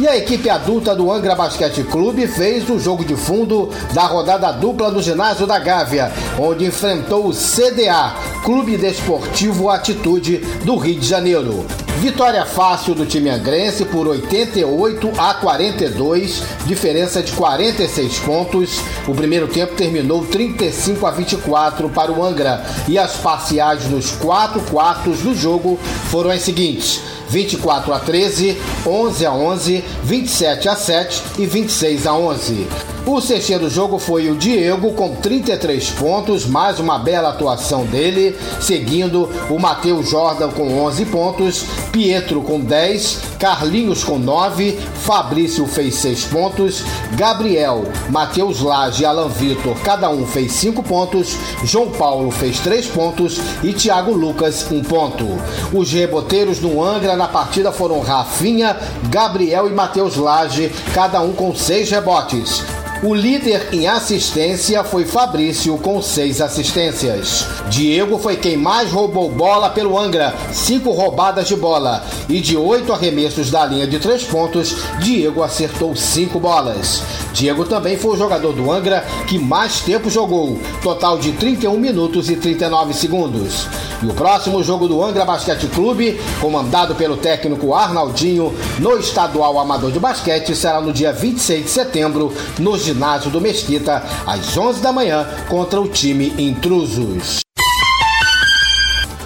[0.00, 4.52] E a equipe adulta do Angra Basquete Clube fez o jogo de fundo da rodada
[4.52, 8.14] dupla no ginásio da Gávea, onde enfrentou o CDA,
[8.44, 11.66] Clube Desportivo Atitude do Rio de Janeiro.
[12.00, 18.80] Vitória fácil do time angrense por 88 a 42, diferença de 46 pontos.
[19.08, 24.60] O primeiro tempo terminou 35 a 24 para o Angra e as parciais nos quatro
[24.70, 25.76] quartos do jogo
[26.08, 28.56] foram as seguintes: 24 a 13,
[28.86, 32.66] 11 a 11, 27 a 7 e 26 a 11.
[33.10, 38.36] O sexto do jogo foi o Diego com 33 pontos, mais uma bela atuação dele,
[38.60, 45.94] seguindo o Matheus Jordan com 11 pontos, Pietro com 10, Carlinhos com 9, Fabrício fez
[45.94, 52.30] 6 pontos, Gabriel, Matheus Lage e Alan Vitor, cada um fez 5 pontos, João Paulo
[52.30, 55.24] fez 3 pontos e Thiago Lucas 1 ponto.
[55.72, 58.76] Os reboteiros do Angra na partida foram Rafinha,
[59.10, 62.77] Gabriel e Matheus Lage, cada um com 6 rebotes.
[63.00, 67.46] O líder em assistência foi Fabrício, com seis assistências.
[67.68, 72.04] Diego foi quem mais roubou bola pelo Angra, cinco roubadas de bola.
[72.28, 77.00] E de oito arremessos da linha de três pontos, Diego acertou cinco bolas.
[77.32, 82.28] Diego também foi o jogador do Angra que mais tempo jogou, total de 31 minutos
[82.28, 83.68] e 39 segundos.
[84.02, 89.92] E o próximo jogo do Angra Basquete Clube, comandado pelo técnico Arnaldinho, no estadual amador
[89.92, 94.92] de basquete, será no dia 26 de setembro, no ginásio do Mesquita, às 11 da
[94.92, 97.40] manhã, contra o time Intrusos.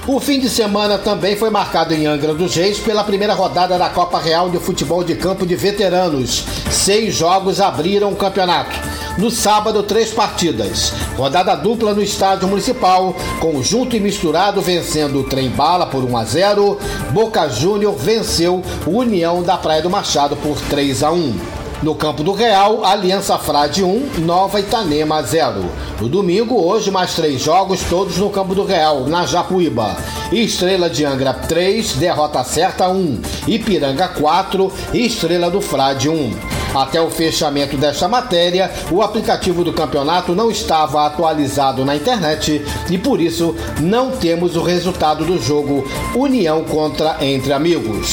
[0.05, 3.89] O fim de semana também foi marcado em Angra dos Reis pela primeira rodada da
[3.89, 6.45] Copa Real de Futebol de Campo de Veteranos.
[6.73, 8.77] Seis jogos abriram o campeonato.
[9.17, 10.93] No sábado, três partidas.
[11.17, 16.25] Rodada dupla no estádio municipal, conjunto e misturado vencendo o Trem Bala por 1 a
[16.25, 16.79] 0.
[17.13, 21.62] Boca Júnior venceu o União da Praia do Machado por 3 a 1.
[21.83, 25.65] No campo do Real, Aliança Frade 1, Nova Itanema 0.
[26.01, 29.97] No domingo, hoje, mais três jogos, todos no campo do Real, na Japuíba.
[30.31, 33.21] Estrela de Angra 3, derrota certa 1.
[33.49, 36.33] Ipiranga 4, Estrela do Frade 1.
[36.73, 42.97] Até o fechamento desta matéria, o aplicativo do campeonato não estava atualizado na internet e
[42.97, 48.13] por isso não temos o resultado do jogo União contra Entre Amigos.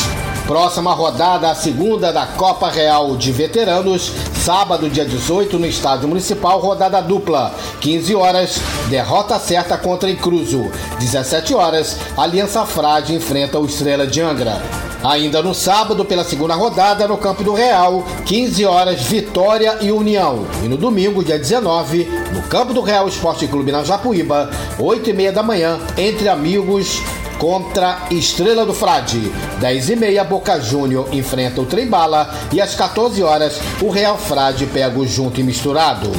[0.50, 4.12] Próxima rodada, a segunda da Copa Real de Veteranos,
[4.43, 7.54] sábado, dia 18, no Estádio Municipal, rodada dupla.
[7.80, 10.72] 15 horas, derrota certa contra Incruso.
[10.97, 14.60] 17 horas, Aliança Frade enfrenta o Estrela de Angra.
[15.04, 20.47] Ainda no sábado, pela segunda rodada, no Campo do Real, 15 horas, Vitória e União.
[20.64, 25.14] E no domingo, dia 19, no Campo do Real Esporte Clube na Japuíba, 8 e
[25.14, 27.04] meia da manhã, entre amigos,
[27.39, 29.31] contra Estrela do Frade.
[29.59, 34.67] 10 e meia, Boca Júnior enfrenta o Trembala e às 14 horas, o Real Frade
[34.67, 36.11] pega o junto e misturado.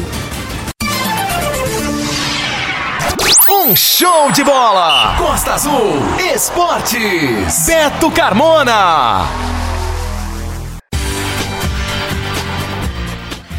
[3.48, 5.16] Um show de bola!
[5.18, 5.92] Costa Azul
[6.34, 7.66] Esportes.
[7.66, 9.26] Beto Carmona.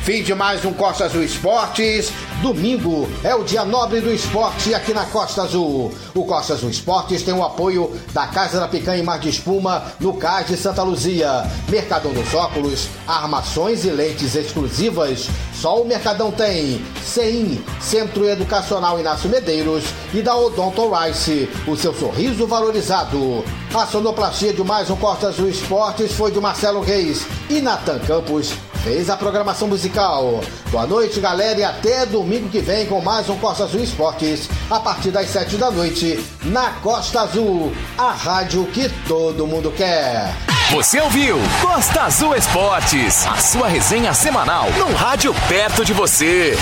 [0.04, 2.12] Fim de mais um Costa Azul Esportes.
[2.42, 5.94] Domingo é o dia nobre do esporte aqui na Costa Azul.
[6.16, 9.84] O Costa Azul Esportes tem o apoio da Casa da Picanha e Mar de Espuma
[10.00, 11.44] no Cais de Santa Luzia.
[11.70, 15.30] Mercadão dos Óculos, armações e lentes exclusivas.
[15.54, 16.84] Só o Mercadão tem.
[17.06, 23.46] CEIM, Centro Educacional Inácio Medeiros e da Odonto Rice, o seu sorriso valorizado.
[23.72, 28.52] A sonoplastia de mais um Costa Azul Esportes foi de Marcelo Reis e Natan Campos
[28.84, 30.42] fez a programação musical.
[30.72, 34.80] Boa noite, galera, e até domingo que vem com mais um Costa Azul Esportes, a
[34.80, 40.36] partir das sete da noite, na Costa Azul, a rádio que todo mundo quer.
[40.72, 46.58] Você ouviu Costa Azul Esportes, a sua resenha semanal, no rádio perto de você.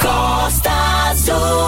[0.00, 0.70] Costa
[1.10, 1.59] Azul.